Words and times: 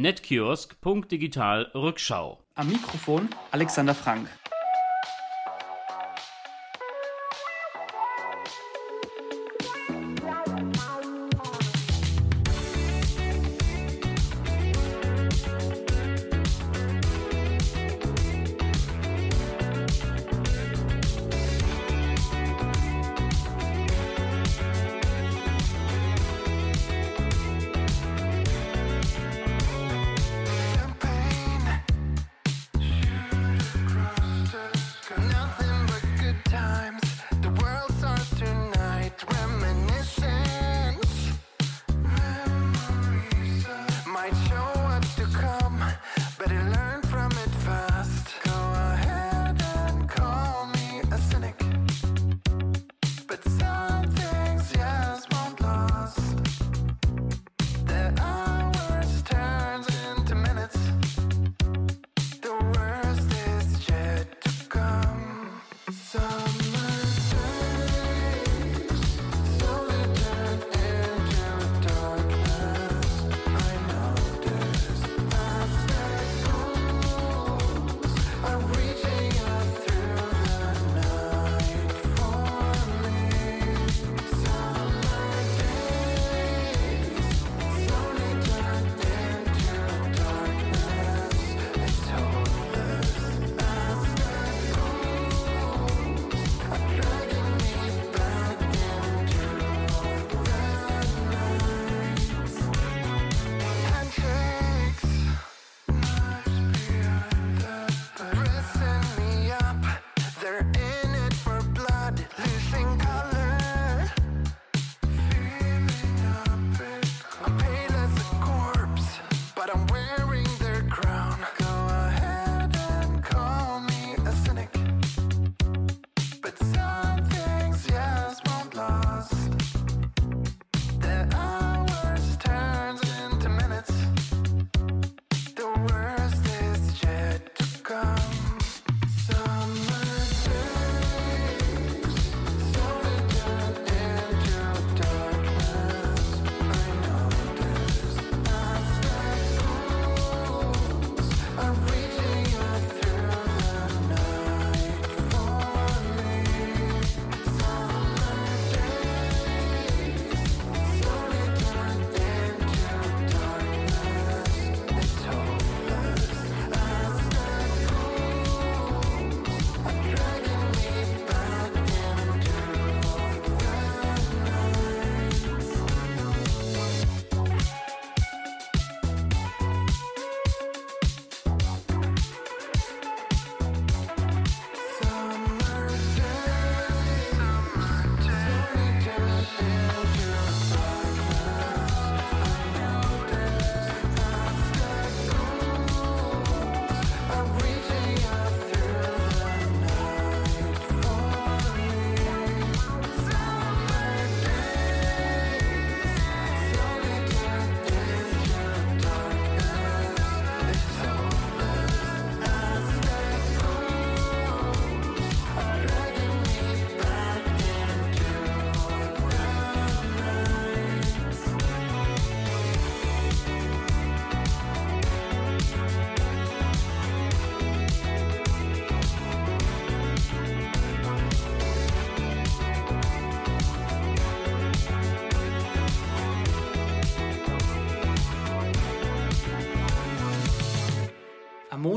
Netkiosk.digital 0.00 1.72
Rückschau. 1.74 2.38
Am 2.54 2.68
Mikrofon 2.68 3.28
Alexander 3.50 3.96
Frank. 3.96 4.28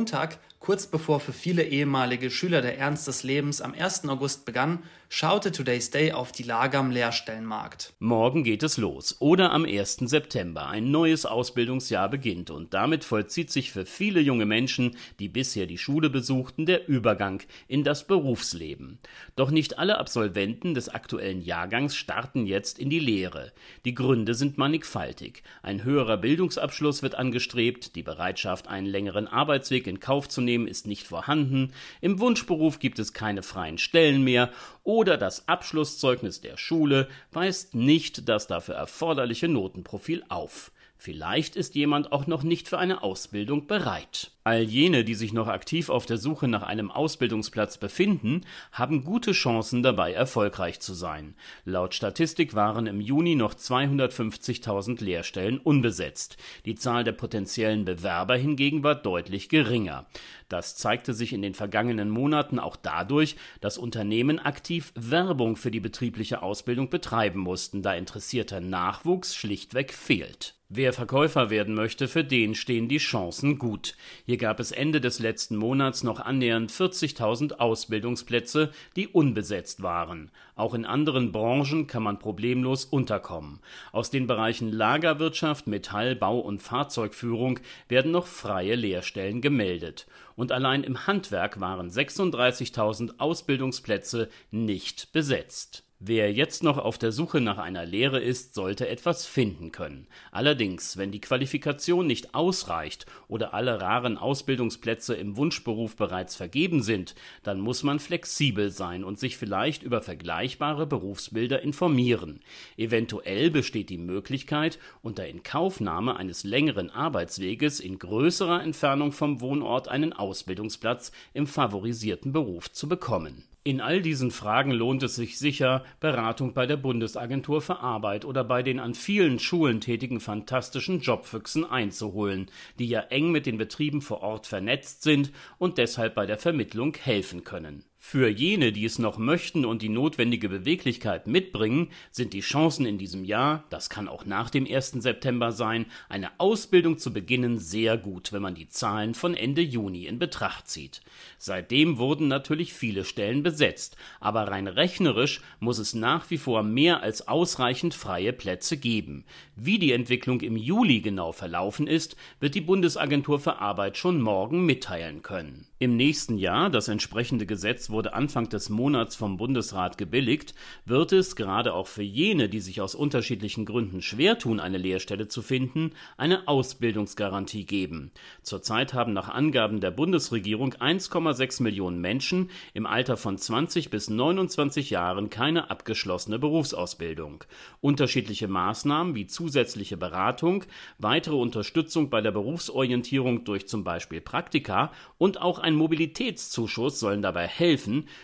Montag 0.02 0.40
Kurz 0.72 0.88
bevor 0.88 1.20
für 1.20 1.34
viele 1.34 1.64
ehemalige 1.66 2.32
Schüler 2.32 2.62
der 2.62 2.78
Ernst 2.78 3.06
des 3.06 3.24
Lebens 3.24 3.60
am 3.60 3.74
1. 3.74 4.08
August 4.08 4.46
begann, 4.46 4.80
schaute 5.10 5.52
Today's 5.52 5.90
Day 5.90 6.14
auf 6.14 6.32
die 6.32 6.44
Lage 6.44 6.78
am 6.78 6.90
Lehrstellenmarkt. 6.90 7.92
Morgen 8.00 8.46
geht 8.46 8.64
es 8.64 8.78
los 8.78 9.18
oder 9.20 9.52
am 9.52 9.66
1. 9.66 9.98
September. 10.06 10.70
Ein 10.70 10.90
neues 10.90 11.26
Ausbildungsjahr 11.26 12.08
beginnt 12.08 12.50
und 12.50 12.74
damit 12.74 13.04
vollzieht 13.04 13.52
sich 13.52 13.74
für 13.74 13.86
viele 13.86 14.22
junge 14.22 14.46
Menschen, 14.46 14.96
die 15.20 15.28
bisher 15.28 15.66
die 15.66 15.78
Schule 15.78 16.10
besuchten, 16.10 16.66
der 16.66 16.88
Übergang 16.88 17.44
in 17.68 17.84
das 17.84 18.08
Berufsleben. 18.08 19.00
Doch 19.36 19.52
nicht 19.52 19.78
alle 19.78 19.98
Absolventen 19.98 20.74
des 20.74 20.88
aktuellen 20.88 21.42
Jahrgangs 21.42 21.98
starten 21.98 22.46
jetzt 22.46 22.80
in 22.80 22.90
die 22.90 23.00
Lehre. 23.00 23.52
Die 23.84 23.94
Gründe 23.94 24.34
sind 24.34 24.58
mannigfaltig. 24.58 25.44
Ein 25.62 25.84
höherer 25.84 26.16
Bildungsabschluss 26.16 27.04
wird 27.04 27.16
angestrebt, 27.16 27.98
die 27.98 28.04
Bereitschaft, 28.04 28.70
einen 28.70 28.88
längeren 28.88 29.28
Arbeitsweg 29.28 29.88
in 29.88 30.00
Kauf 30.00 30.30
zu 30.30 30.40
nehmen, 30.40 30.61
Unternehmen 30.62 30.68
ist 30.68 30.88
nicht 30.88 31.08
vorhanden, 31.08 31.74
im 32.02 32.20
Wunschberuf 32.20 32.80
gibt 32.80 33.00
es 33.00 33.14
keine 33.14 33.44
freien 33.44 33.78
Stellen 33.78 34.24
mehr 34.24 34.52
oder 34.84 35.18
das 35.18 35.48
Abschlusszeugnis 35.48 36.42
der 36.42 36.58
Schule 36.58 37.08
weist 37.32 37.76
nicht 37.76 38.30
das 38.30 38.48
dafür 38.48 38.76
erforderliche 38.76 39.48
Notenprofil 39.48 40.24
auf. 40.30 40.72
Vielleicht 40.98 41.56
ist 41.56 41.74
jemand 41.74 42.12
auch 42.12 42.28
noch 42.28 42.44
nicht 42.44 42.68
für 42.68 42.78
eine 42.78 43.02
Ausbildung 43.02 43.66
bereit. 43.66 44.32
All 44.44 44.64
jene, 44.64 45.04
die 45.04 45.14
sich 45.14 45.34
noch 45.34 45.48
aktiv 45.48 45.90
auf 45.90 46.08
der 46.08 46.18
Suche 46.18 46.48
nach 46.48 46.64
einem 46.64 46.90
Ausbildungsplatz 46.90 47.78
befinden, 47.78 48.42
haben 48.72 49.04
gute 49.04 49.34
Chancen 49.34 49.84
dabei 49.84 50.14
erfolgreich 50.14 50.80
zu 50.80 50.96
sein. 50.96 51.36
Laut 51.64 51.94
Statistik 51.94 52.56
waren 52.56 52.88
im 52.88 53.02
Juni 53.02 53.36
noch 53.36 53.54
250.000 53.54 55.04
Lehrstellen 55.04 55.60
unbesetzt. 55.60 56.38
Die 56.66 56.74
Zahl 56.74 57.04
der 57.04 57.12
potenziellen 57.12 57.86
Bewerber 57.86 58.36
hingegen 58.36 58.84
war 58.84 58.96
deutlich 58.96 59.48
geringer. 59.48 60.08
Das 60.50 60.76
zeigte 60.76 61.14
sich 61.14 61.34
in 61.34 61.44
den 61.44 61.54
vergangenen 61.54 62.10
Monaten 62.10 62.58
auch 62.58 62.78
dadurch, 62.78 63.36
dass 63.62 63.78
Unternehmen 63.78 64.40
aktiv 64.40 64.92
Werbung 64.96 65.56
für 65.56 65.70
die 65.70 65.80
betriebliche 65.80 66.42
Ausbildung 66.42 66.90
betreiben 66.90 67.40
mussten, 67.40 67.84
da 67.84 67.94
interessierter 67.94 68.60
Nachwuchs 68.60 69.36
schlichtweg 69.36 69.94
fehlt. 69.94 70.56
Wer 70.74 70.94
Verkäufer 70.94 71.50
werden 71.50 71.76
möchte, 71.76 72.08
für 72.08 72.24
den 72.24 72.56
stehen 72.56 72.88
die 72.88 72.98
Chancen 72.98 73.60
gut. 73.60 73.98
Hier 74.32 74.38
gab 74.38 74.62
es 74.62 74.72
Ende 74.72 75.02
des 75.02 75.20
letzten 75.20 75.58
Monats 75.58 76.04
noch 76.04 76.22
annähernd 76.22 76.72
40.000 76.72 77.56
Ausbildungsplätze, 77.56 78.72
die 78.96 79.10
unbesetzt 79.10 79.84
waren. 79.84 80.32
Auch 80.56 80.74
in 80.74 80.86
anderen 80.86 81.34
Branchen 81.34 81.86
kann 81.86 82.02
man 82.02 82.18
problemlos 82.18 82.86
unterkommen. 82.86 83.60
Aus 83.92 84.10
den 84.10 84.28
Bereichen 84.28 84.72
Lagerwirtschaft, 84.72 85.68
Metall, 85.68 86.16
Bau 86.16 86.40
und 86.40 86.62
Fahrzeugführung 86.62 87.60
werden 87.90 88.14
noch 88.14 88.26
freie 88.26 88.76
Lehrstellen 88.76 89.42
gemeldet. 89.42 90.08
Und 90.38 90.54
allein 90.54 90.86
im 90.86 91.08
Handwerk 91.08 91.60
waren 91.60 91.90
36.000 91.90 93.16
Ausbildungsplätze 93.18 94.30
nicht 94.50 95.12
besetzt. 95.12 95.84
Wer 96.04 96.34
jetzt 96.34 96.64
noch 96.64 96.80
auf 96.80 96.98
der 96.98 97.12
Suche 97.12 97.42
nach 97.42 97.60
einer 97.60 97.86
Lehre 97.86 98.20
ist, 98.20 98.56
sollte 98.56 98.88
etwas 98.88 99.28
finden 99.28 99.72
können. 99.72 100.08
Allerdings, 100.32 100.98
wenn 100.98 101.12
die 101.12 101.22
Qualifikation 101.22 102.08
nicht 102.08 102.34
ausreicht 102.34 103.06
oder 103.28 103.54
alle 103.54 103.80
raren 103.80 104.18
Ausbildungsplätze 104.18 105.14
im 105.14 105.38
Wunschberuf 105.38 105.96
bereits 105.96 106.36
vergeben 106.36 106.82
sind, 106.82 107.14
dann 107.44 107.60
muss 107.60 107.84
man 107.84 108.00
flexibel 108.00 108.72
sein 108.72 109.04
und 109.04 109.20
sich 109.20 109.38
vielleicht 109.38 109.84
über 109.84 110.02
vergleichbare 110.02 110.88
Berufsbilder 110.88 111.62
informieren. 111.62 112.40
Eventuell 112.78 113.52
besteht 113.52 113.92
die 113.92 114.00
Möglichkeit, 114.00 114.80
unter 115.04 115.28
Inkaufnahme 115.28 116.16
eines 116.16 116.44
längeren 116.44 116.90
Arbeitsweges 116.90 117.80
in 117.80 118.00
größerer 118.00 118.64
Entfernung 118.64 119.12
vom 119.12 119.40
Wohnort 119.40 119.88
einen 119.88 120.14
Ausbildungsplatz 120.14 121.12
im 121.36 121.46
favorisierten 121.46 122.34
Beruf 122.34 122.72
zu 122.72 122.90
bekommen. 122.90 123.44
In 123.64 123.80
all 123.80 124.02
diesen 124.02 124.32
Fragen 124.32 124.72
lohnt 124.72 125.04
es 125.04 125.16
sich 125.16 125.38
sicher, 125.38 125.84
Beratung 126.00 126.56
bei 126.56 126.66
der 126.66 126.78
Bundesagentur 126.78 127.62
für 127.62 127.80
Arbeit 127.80 128.26
oder 128.26 128.44
bei 128.44 128.64
den 128.64 128.80
an 128.80 128.96
vielen 128.96 129.38
Schulen 129.38 129.82
tätigen 129.82 130.20
fantastischen 130.20 131.00
Jobfüchsen 131.00 131.64
einzuholen, 131.64 132.50
die 132.80 132.88
ja 132.88 133.02
eng 133.02 133.32
mit 133.32 133.46
den 133.46 133.60
Betrieben 133.60 134.02
vor 134.02 134.24
Ort 134.24 134.48
vernetzt 134.48 135.04
sind 135.04 135.32
und 135.60 135.78
deshalb 135.78 136.16
bei 136.16 136.26
der 136.26 136.40
Vermittlung 136.40 136.96
helfen 136.96 137.44
können. 137.44 137.86
Für 138.04 138.28
jene, 138.28 138.72
die 138.72 138.84
es 138.84 138.98
noch 138.98 139.20
möchten 139.20 139.64
und 139.64 139.84
die 139.84 139.88
notwendige 139.88 140.50
Beweglichkeit 140.50 141.28
mitbringen, 141.28 141.92
sind 142.10 142.34
die 142.34 142.42
Chancen 142.42 142.88
in 142.88 142.98
diesem 142.98 143.24
Jahr, 143.24 143.64
das 143.70 143.92
kann 143.92 144.08
auch 144.08 144.26
nach 144.26 144.50
dem 144.50 144.66
1. 144.66 144.94
September 145.04 145.52
sein, 145.52 145.86
eine 146.10 146.32
Ausbildung 146.40 146.98
zu 146.98 147.14
beginnen 147.14 147.60
sehr 147.60 147.98
gut, 147.98 148.34
wenn 148.34 148.42
man 148.42 148.56
die 148.56 148.68
Zahlen 148.68 149.14
von 149.14 149.36
Ende 149.36 149.62
Juni 149.62 150.08
in 150.08 150.18
Betracht 150.18 150.68
zieht. 150.68 151.02
Seitdem 151.38 152.00
wurden 152.00 152.28
natürlich 152.28 152.74
viele 152.74 153.06
Stellen 153.06 153.44
besetzt, 153.44 153.96
aber 154.20 154.48
rein 154.48 154.68
rechnerisch 154.68 155.40
muss 155.60 155.78
es 155.78 155.94
nach 155.94 156.30
wie 156.32 156.40
vor 156.40 156.64
mehr 156.64 157.04
als 157.04 157.28
ausreichend 157.28 157.94
freie 157.94 158.34
Plätze 158.34 158.78
geben. 158.78 159.26
Wie 159.56 159.78
die 159.78 159.92
Entwicklung 159.92 160.42
im 160.42 160.58
Juli 160.58 161.02
genau 161.02 161.34
verlaufen 161.34 161.86
ist, 161.86 162.18
wird 162.40 162.56
die 162.56 162.62
Bundesagentur 162.62 163.40
für 163.40 163.60
Arbeit 163.60 163.96
schon 163.96 164.20
morgen 164.20 164.66
mitteilen 164.66 165.22
können. 165.22 165.68
Im 165.78 165.96
nächsten 165.98 166.40
Jahr, 166.40 166.72
das 166.72 166.88
entsprechende 166.88 167.46
Gesetz 167.46 167.91
wurde 167.92 168.14
Anfang 168.14 168.50
des 168.50 168.70
Monats 168.70 169.16
vom 169.16 169.38
Bundesrat 169.38 169.98
gebilligt, 169.98 170.54
wird 170.86 171.12
es, 171.12 171.36
gerade 171.36 171.74
auch 171.74 171.88
für 171.88 172.04
jene, 172.04 172.50
die 172.50 172.60
sich 172.60 172.82
aus 172.82 172.96
unterschiedlichen 172.96 173.66
Gründen 173.66 174.02
schwer 174.02 174.38
tun, 174.40 174.60
eine 174.60 174.78
Lehrstelle 174.78 175.28
zu 175.28 175.42
finden, 175.42 175.92
eine 176.18 176.48
Ausbildungsgarantie 176.48 177.66
geben. 177.66 178.12
Zurzeit 178.42 178.94
haben 178.94 179.14
nach 179.14 179.30
Angaben 179.30 179.82
der 179.82 179.92
Bundesregierung 179.92 180.74
1,6 180.74 181.62
Millionen 181.64 182.00
Menschen 182.00 182.50
im 182.74 182.86
Alter 182.86 183.18
von 183.18 183.38
20 183.38 183.90
bis 183.90 184.10
29 184.10 184.90
Jahren 184.90 185.30
keine 185.30 185.70
abgeschlossene 185.70 186.40
Berufsausbildung. 186.40 187.44
Unterschiedliche 187.82 188.48
Maßnahmen 188.48 189.16
wie 189.16 189.28
zusätzliche 189.28 189.98
Beratung, 189.98 190.64
weitere 190.98 191.36
Unterstützung 191.36 192.10
bei 192.10 192.22
der 192.22 192.32
Berufsorientierung 192.32 193.44
durch 193.44 193.68
zum 193.68 193.84
Beispiel 193.84 194.22
Praktika 194.22 194.92
und 195.18 195.42
auch 195.42 195.60
ein 195.60 195.76
Mobilitätszuschuss 195.76 197.00
sollen 197.00 197.22
dabei 197.22 197.48
helfen, 197.48 197.81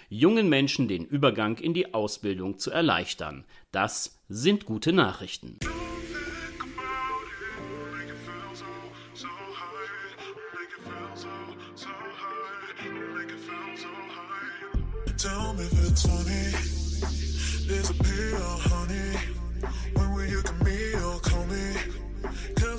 jungen 0.10 0.50
Menschen 0.50 0.88
den 0.88 1.06
Übergang 1.06 1.58
in 1.58 1.74
die 1.74 1.94
Ausbildung 1.94 2.58
zu 2.58 2.72
erleichtern. 2.72 3.46
Das 3.72 4.20
sind 4.30 4.66
gute 4.66 4.94
Nachrichten. 4.94 5.60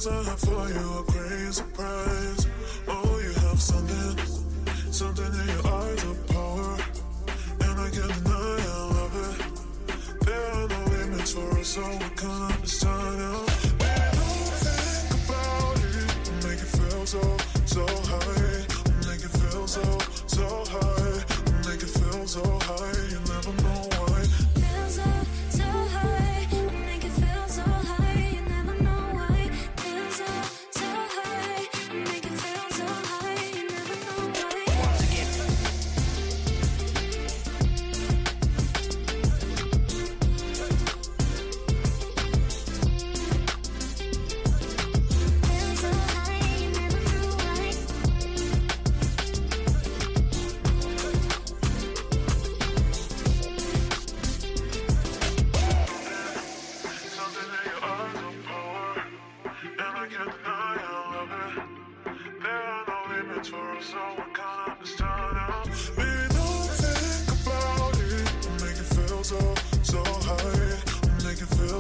I 0.09 0.23
have 0.23 0.39
for 0.39 0.69
you 0.71 0.99
a 1.01 1.05
crazy 1.05 1.53
surprise. 1.53 2.38
So 11.79 11.85
what 11.85 12.17
kind 12.17 12.58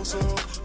so 0.08 0.57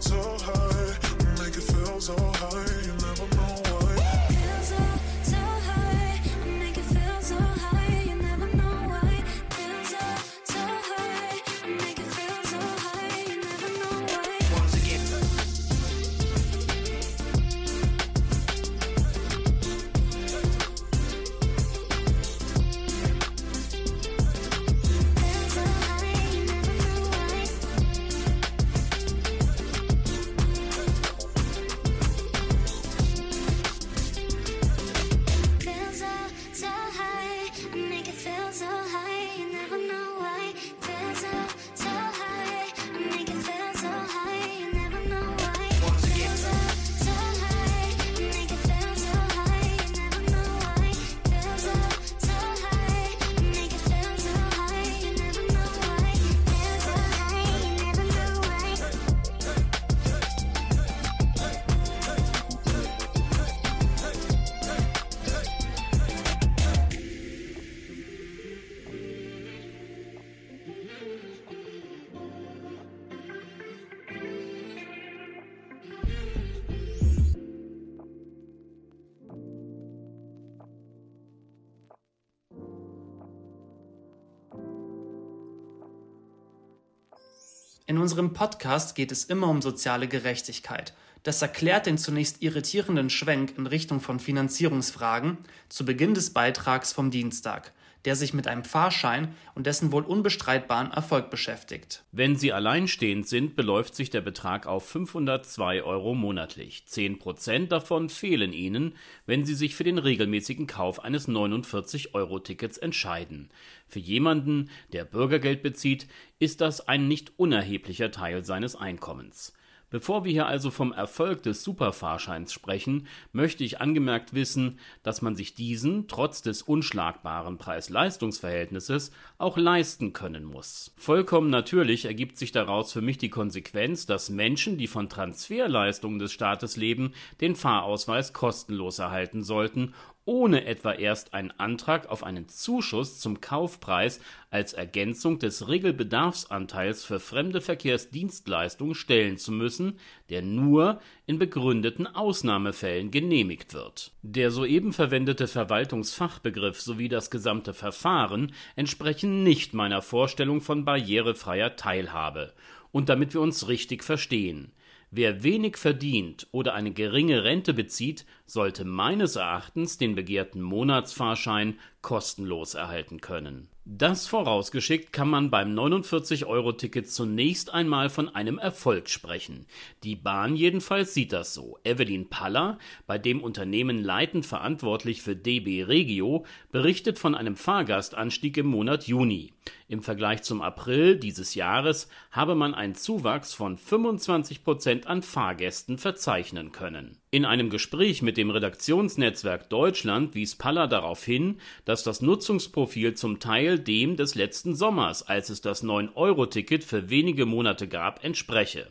In 87.94 88.00
unserem 88.00 88.32
Podcast 88.32 88.96
geht 88.96 89.12
es 89.12 89.22
immer 89.22 89.46
um 89.46 89.62
soziale 89.62 90.08
Gerechtigkeit. 90.08 90.94
Das 91.22 91.40
erklärt 91.42 91.86
den 91.86 91.96
zunächst 91.96 92.42
irritierenden 92.42 93.08
Schwenk 93.08 93.56
in 93.56 93.68
Richtung 93.68 94.00
von 94.00 94.18
Finanzierungsfragen 94.18 95.38
zu 95.68 95.84
Beginn 95.84 96.12
des 96.12 96.30
Beitrags 96.30 96.92
vom 96.92 97.12
Dienstag 97.12 97.72
der 98.04 98.16
sich 98.16 98.34
mit 98.34 98.46
einem 98.46 98.64
Fahrschein 98.64 99.34
und 99.54 99.66
dessen 99.66 99.92
wohl 99.92 100.02
unbestreitbaren 100.02 100.90
Erfolg 100.90 101.30
beschäftigt. 101.30 102.04
Wenn 102.12 102.36
Sie 102.36 102.52
alleinstehend 102.52 103.26
sind, 103.26 103.56
beläuft 103.56 103.94
sich 103.94 104.10
der 104.10 104.20
Betrag 104.20 104.66
auf 104.66 104.86
502 104.88 105.82
Euro 105.82 106.14
monatlich. 106.14 106.86
Zehn 106.86 107.18
Prozent 107.18 107.72
davon 107.72 108.08
fehlen 108.08 108.52
Ihnen, 108.52 108.94
wenn 109.26 109.44
Sie 109.44 109.54
sich 109.54 109.74
für 109.74 109.84
den 109.84 109.98
regelmäßigen 109.98 110.66
Kauf 110.66 111.02
eines 111.02 111.28
49-Euro-Tickets 111.28 112.78
entscheiden. 112.78 113.50
Für 113.86 114.00
jemanden, 114.00 114.70
der 114.92 115.04
Bürgergeld 115.04 115.62
bezieht, 115.62 116.06
ist 116.38 116.60
das 116.60 116.86
ein 116.86 117.08
nicht 117.08 117.32
unerheblicher 117.38 118.10
Teil 118.10 118.44
seines 118.44 118.76
Einkommens. 118.76 119.54
Bevor 119.94 120.24
wir 120.24 120.32
hier 120.32 120.46
also 120.48 120.72
vom 120.72 120.92
Erfolg 120.92 121.44
des 121.44 121.62
Superfahrscheins 121.62 122.52
sprechen, 122.52 123.06
möchte 123.30 123.62
ich 123.62 123.80
angemerkt 123.80 124.34
wissen, 124.34 124.80
dass 125.04 125.22
man 125.22 125.36
sich 125.36 125.54
diesen 125.54 126.08
trotz 126.08 126.42
des 126.42 126.62
unschlagbaren 126.62 127.58
Preis-Leistungs-Verhältnisses 127.58 129.12
auch 129.38 129.56
leisten 129.56 130.12
können 130.12 130.42
muss. 130.42 130.92
Vollkommen 130.96 131.48
natürlich 131.48 132.06
ergibt 132.06 132.38
sich 132.38 132.50
daraus 132.50 132.92
für 132.92 133.02
mich 133.02 133.18
die 133.18 133.30
Konsequenz, 133.30 134.04
dass 134.04 134.30
Menschen, 134.30 134.78
die 134.78 134.88
von 134.88 135.08
Transferleistungen 135.08 136.18
des 136.18 136.32
Staates 136.32 136.76
leben, 136.76 137.12
den 137.40 137.54
Fahrausweis 137.54 138.32
kostenlos 138.32 138.98
erhalten 138.98 139.44
sollten 139.44 139.94
ohne 140.26 140.64
etwa 140.64 140.92
erst 140.92 141.34
einen 141.34 141.50
Antrag 141.52 142.08
auf 142.08 142.24
einen 142.24 142.48
Zuschuss 142.48 143.20
zum 143.20 143.40
Kaufpreis 143.40 144.20
als 144.50 144.72
Ergänzung 144.72 145.38
des 145.38 145.68
Regelbedarfsanteils 145.68 147.04
für 147.04 147.20
fremde 147.20 147.60
Verkehrsdienstleistungen 147.60 148.94
stellen 148.94 149.36
zu 149.36 149.52
müssen, 149.52 149.98
der 150.30 150.40
nur 150.40 151.00
in 151.26 151.38
begründeten 151.38 152.06
Ausnahmefällen 152.06 153.10
genehmigt 153.10 153.74
wird. 153.74 154.12
Der 154.22 154.50
soeben 154.50 154.92
verwendete 154.92 155.46
Verwaltungsfachbegriff 155.46 156.80
sowie 156.80 157.08
das 157.08 157.30
gesamte 157.30 157.74
Verfahren 157.74 158.52
entsprechen 158.76 159.42
nicht 159.42 159.74
meiner 159.74 160.00
Vorstellung 160.00 160.62
von 160.62 160.84
barrierefreier 160.84 161.76
Teilhabe. 161.76 162.54
Und 162.92 163.08
damit 163.08 163.34
wir 163.34 163.40
uns 163.40 163.68
richtig 163.68 164.04
verstehen 164.04 164.72
Wer 165.16 165.44
wenig 165.44 165.76
verdient 165.76 166.48
oder 166.50 166.74
eine 166.74 166.90
geringe 166.90 167.44
Rente 167.44 167.72
bezieht, 167.72 168.26
sollte 168.46 168.84
meines 168.84 169.36
Erachtens 169.36 169.96
den 169.96 170.16
begehrten 170.16 170.60
Monatsfahrschein 170.60 171.78
kostenlos 172.02 172.74
erhalten 172.74 173.20
können. 173.20 173.68
Das 173.84 174.26
vorausgeschickt 174.26 175.12
kann 175.12 175.28
man 175.28 175.50
beim 175.50 175.78
49-Euro-Ticket 175.78 177.08
zunächst 177.08 177.72
einmal 177.72 178.08
von 178.10 178.34
einem 178.34 178.58
Erfolg 178.58 179.08
sprechen. 179.08 179.66
Die 180.02 180.16
Bahn 180.16 180.56
jedenfalls 180.56 181.14
sieht 181.14 181.32
das 181.32 181.54
so. 181.54 181.78
Evelyn 181.84 182.28
Paller, 182.28 182.78
bei 183.06 183.16
dem 183.16 183.40
Unternehmen 183.40 184.02
leitend 184.02 184.46
verantwortlich 184.46 185.22
für 185.22 185.36
DB 185.36 185.84
Regio, 185.84 186.44
berichtet 186.72 187.20
von 187.20 187.36
einem 187.36 187.54
Fahrgastanstieg 187.54 188.56
im 188.56 188.66
Monat 188.66 189.06
Juni. 189.06 189.52
Im 189.86 190.02
Vergleich 190.02 190.42
zum 190.42 190.62
April 190.62 191.16
dieses 191.16 191.54
Jahres 191.54 192.08
habe 192.30 192.54
man 192.54 192.74
einen 192.74 192.94
Zuwachs 192.94 193.52
von 193.52 193.76
25 193.76 194.64
Prozent 194.64 195.06
an 195.06 195.22
Fahrgästen 195.22 195.98
verzeichnen 195.98 196.72
können. 196.72 197.18
In 197.30 197.44
einem 197.44 197.68
Gespräch 197.68 198.22
mit 198.22 198.38
dem 198.38 198.48
Redaktionsnetzwerk 198.48 199.68
Deutschland 199.68 200.34
wies 200.34 200.56
Paller 200.56 200.88
darauf 200.88 201.22
hin, 201.22 201.58
dass 201.84 202.02
das 202.02 202.22
Nutzungsprofil 202.22 203.12
zum 203.12 203.40
Teil 203.40 203.78
dem 203.78 204.16
des 204.16 204.34
letzten 204.34 204.74
Sommers, 204.74 205.22
als 205.28 205.50
es 205.50 205.60
das 205.60 205.84
9-Euro-Ticket 205.84 206.82
für 206.82 207.10
wenige 207.10 207.44
Monate 207.44 207.86
gab, 207.86 208.24
entspreche. 208.24 208.86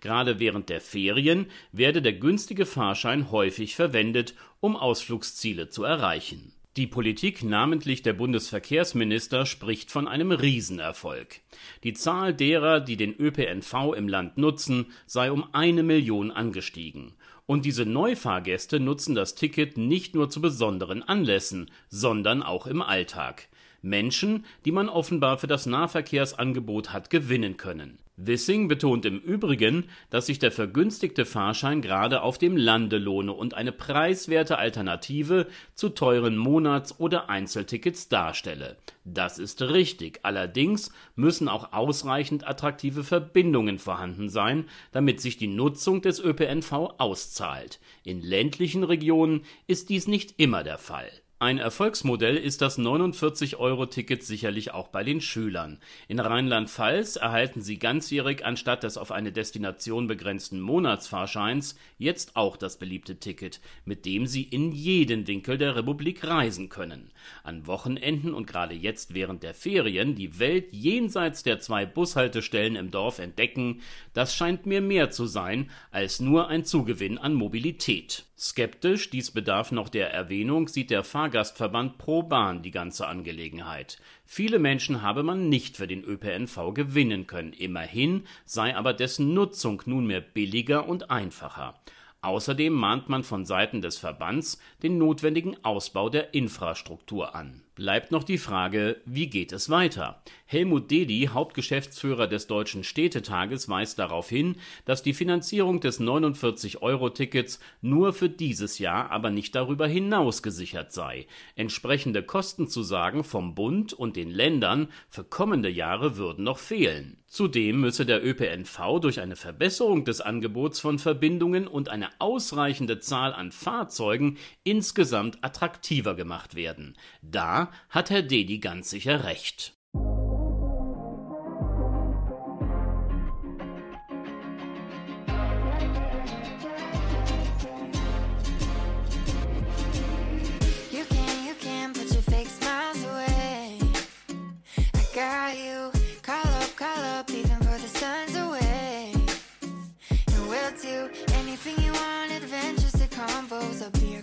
Gerade 0.00 0.40
während 0.40 0.70
der 0.70 0.80
Ferien 0.80 1.46
werde 1.70 2.02
der 2.02 2.14
günstige 2.14 2.66
Fahrschein 2.66 3.30
häufig 3.30 3.76
verwendet, 3.76 4.34
um 4.58 4.74
Ausflugsziele 4.74 5.68
zu 5.68 5.84
erreichen. 5.84 6.51
Die 6.78 6.86
Politik, 6.86 7.44
namentlich 7.44 8.00
der 8.00 8.14
Bundesverkehrsminister, 8.14 9.44
spricht 9.44 9.90
von 9.90 10.08
einem 10.08 10.32
Riesenerfolg. 10.32 11.40
Die 11.84 11.92
Zahl 11.92 12.32
derer, 12.32 12.80
die 12.80 12.96
den 12.96 13.14
ÖPNV 13.14 13.92
im 13.94 14.08
Land 14.08 14.38
nutzen, 14.38 14.86
sei 15.04 15.30
um 15.30 15.52
eine 15.52 15.82
Million 15.82 16.30
angestiegen. 16.30 17.12
Und 17.44 17.66
diese 17.66 17.84
Neufahrgäste 17.84 18.80
nutzen 18.80 19.14
das 19.14 19.34
Ticket 19.34 19.76
nicht 19.76 20.14
nur 20.14 20.30
zu 20.30 20.40
besonderen 20.40 21.02
Anlässen, 21.02 21.70
sondern 21.90 22.42
auch 22.42 22.66
im 22.66 22.80
Alltag. 22.80 23.48
Menschen, 23.82 24.46
die 24.64 24.72
man 24.72 24.88
offenbar 24.88 25.36
für 25.36 25.48
das 25.48 25.66
Nahverkehrsangebot 25.66 26.90
hat 26.90 27.10
gewinnen 27.10 27.58
können. 27.58 27.98
Wissing 28.26 28.68
betont 28.68 29.04
im 29.04 29.18
Übrigen, 29.18 29.88
dass 30.10 30.26
sich 30.26 30.38
der 30.38 30.52
vergünstigte 30.52 31.24
Fahrschein 31.24 31.82
gerade 31.82 32.22
auf 32.22 32.38
dem 32.38 32.56
Lande 32.56 32.98
lohne 32.98 33.32
und 33.32 33.54
eine 33.54 33.72
preiswerte 33.72 34.58
Alternative 34.58 35.46
zu 35.74 35.88
teuren 35.88 36.36
Monats- 36.36 37.00
oder 37.00 37.28
Einzeltickets 37.28 38.08
darstelle. 38.08 38.76
Das 39.04 39.38
ist 39.38 39.62
richtig, 39.62 40.20
allerdings 40.22 40.92
müssen 41.16 41.48
auch 41.48 41.72
ausreichend 41.72 42.46
attraktive 42.46 43.02
Verbindungen 43.02 43.78
vorhanden 43.78 44.28
sein, 44.28 44.66
damit 44.92 45.20
sich 45.20 45.36
die 45.36 45.48
Nutzung 45.48 46.02
des 46.02 46.20
ÖPNV 46.20 46.72
auszahlt. 46.98 47.80
In 48.04 48.20
ländlichen 48.20 48.84
Regionen 48.84 49.42
ist 49.66 49.88
dies 49.88 50.06
nicht 50.06 50.34
immer 50.38 50.62
der 50.62 50.78
Fall. 50.78 51.10
Ein 51.42 51.58
Erfolgsmodell 51.58 52.36
ist 52.36 52.62
das 52.62 52.78
49-Euro-Ticket 52.78 54.22
sicherlich 54.22 54.72
auch 54.74 54.86
bei 54.86 55.02
den 55.02 55.20
Schülern. 55.20 55.80
In 56.06 56.20
Rheinland-Pfalz 56.20 57.16
erhalten 57.16 57.62
sie 57.62 57.80
ganzjährig 57.80 58.44
anstatt 58.44 58.84
des 58.84 58.96
auf 58.96 59.10
eine 59.10 59.32
Destination 59.32 60.06
begrenzten 60.06 60.60
Monatsfahrscheins 60.60 61.76
jetzt 61.98 62.36
auch 62.36 62.56
das 62.56 62.78
beliebte 62.78 63.16
Ticket, 63.16 63.60
mit 63.84 64.06
dem 64.06 64.28
sie 64.28 64.44
in 64.44 64.70
jeden 64.70 65.26
Winkel 65.26 65.58
der 65.58 65.74
Republik 65.74 66.22
reisen 66.22 66.68
können. 66.68 67.10
An 67.42 67.66
Wochenenden 67.66 68.34
und 68.34 68.46
gerade 68.46 68.76
jetzt 68.76 69.12
während 69.12 69.42
der 69.42 69.54
Ferien 69.54 70.14
die 70.14 70.38
Welt 70.38 70.68
jenseits 70.70 71.42
der 71.42 71.58
zwei 71.58 71.86
Bushaltestellen 71.86 72.76
im 72.76 72.92
Dorf 72.92 73.18
entdecken, 73.18 73.80
das 74.14 74.36
scheint 74.36 74.64
mir 74.64 74.80
mehr 74.80 75.10
zu 75.10 75.26
sein 75.26 75.70
als 75.90 76.20
nur 76.20 76.46
ein 76.46 76.64
Zugewinn 76.64 77.18
an 77.18 77.34
Mobilität. 77.34 78.26
Skeptisch, 78.42 79.08
dies 79.08 79.30
bedarf 79.30 79.70
noch 79.70 79.88
der 79.88 80.12
Erwähnung, 80.12 80.66
sieht 80.66 80.90
der 80.90 81.04
Fahrgastverband 81.04 81.96
Pro 81.96 82.24
Bahn 82.24 82.64
die 82.64 82.72
ganze 82.72 83.06
Angelegenheit. 83.06 83.98
Viele 84.26 84.58
Menschen 84.58 85.00
habe 85.00 85.22
man 85.22 85.48
nicht 85.48 85.76
für 85.76 85.86
den 85.86 86.02
ÖPNV 86.02 86.74
gewinnen 86.74 87.28
können, 87.28 87.52
immerhin 87.52 88.24
sei 88.44 88.74
aber 88.74 88.94
dessen 88.94 89.32
Nutzung 89.32 89.80
nunmehr 89.86 90.20
billiger 90.20 90.88
und 90.88 91.08
einfacher. 91.08 91.80
Außerdem 92.20 92.72
mahnt 92.72 93.08
man 93.08 93.22
von 93.22 93.44
Seiten 93.44 93.80
des 93.80 93.98
Verbands 93.98 94.58
den 94.82 94.98
notwendigen 94.98 95.64
Ausbau 95.64 96.08
der 96.08 96.34
Infrastruktur 96.34 97.36
an. 97.36 97.62
Bleibt 97.82 98.12
noch 98.12 98.22
die 98.22 98.38
Frage, 98.38 98.98
wie 99.06 99.26
geht 99.26 99.50
es 99.50 99.68
weiter? 99.68 100.22
Helmut 100.46 100.88
Dedi, 100.92 101.30
Hauptgeschäftsführer 101.32 102.28
des 102.28 102.46
Deutschen 102.46 102.84
Städtetages, 102.84 103.68
weist 103.68 103.98
darauf 103.98 104.28
hin, 104.28 104.54
dass 104.84 105.02
die 105.02 105.14
Finanzierung 105.14 105.80
des 105.80 106.00
49-Euro-Tickets 106.00 107.58
nur 107.80 108.12
für 108.12 108.28
dieses 108.28 108.78
Jahr, 108.78 109.10
aber 109.10 109.30
nicht 109.30 109.56
darüber 109.56 109.88
hinaus 109.88 110.44
gesichert 110.44 110.92
sei. 110.92 111.26
Entsprechende 111.56 112.22
Kostenzusagen 112.22 113.24
vom 113.24 113.56
Bund 113.56 113.92
und 113.94 114.14
den 114.14 114.30
Ländern 114.30 114.86
für 115.08 115.24
kommende 115.24 115.68
Jahre 115.68 116.16
würden 116.16 116.44
noch 116.44 116.58
fehlen. 116.58 117.16
Zudem 117.26 117.80
müsse 117.80 118.04
der 118.04 118.22
ÖPNV 118.22 119.00
durch 119.00 119.18
eine 119.18 119.36
Verbesserung 119.36 120.04
des 120.04 120.20
Angebots 120.20 120.80
von 120.80 120.98
Verbindungen 120.98 121.66
und 121.66 121.88
eine 121.88 122.10
ausreichende 122.18 123.00
Zahl 123.00 123.32
an 123.32 123.52
Fahrzeugen 123.52 124.36
insgesamt 124.64 125.38
attraktiver 125.40 126.14
gemacht 126.14 126.54
werden. 126.54 126.94
Da 127.22 127.71
hat 127.88 128.10
Herr 128.10 128.22
Dedi 128.22 128.58
ganz 128.58 128.90
sicher 128.90 129.24
recht. 129.24 129.74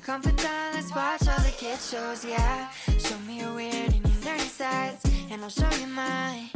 confidant, 0.09 0.68
kids 1.59 1.91
shows, 1.91 2.23
yeah. 2.23 2.69
Show 2.97 3.17
me 3.27 3.39
your 3.41 3.53
weird 3.53 3.73
and 3.73 3.95
your 3.95 4.19
nerdy 4.23 4.49
sides 4.49 5.03
And 5.29 5.43
I'll 5.43 5.49
show 5.49 5.69
you 5.77 5.87
mine. 5.87 6.49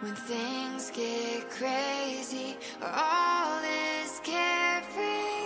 When 0.00 0.14
things 0.14 0.90
get 0.90 1.48
crazy 1.48 2.56
We're 2.80 2.92
all 2.94 3.62
is 3.64 4.20
carefree 4.22 5.41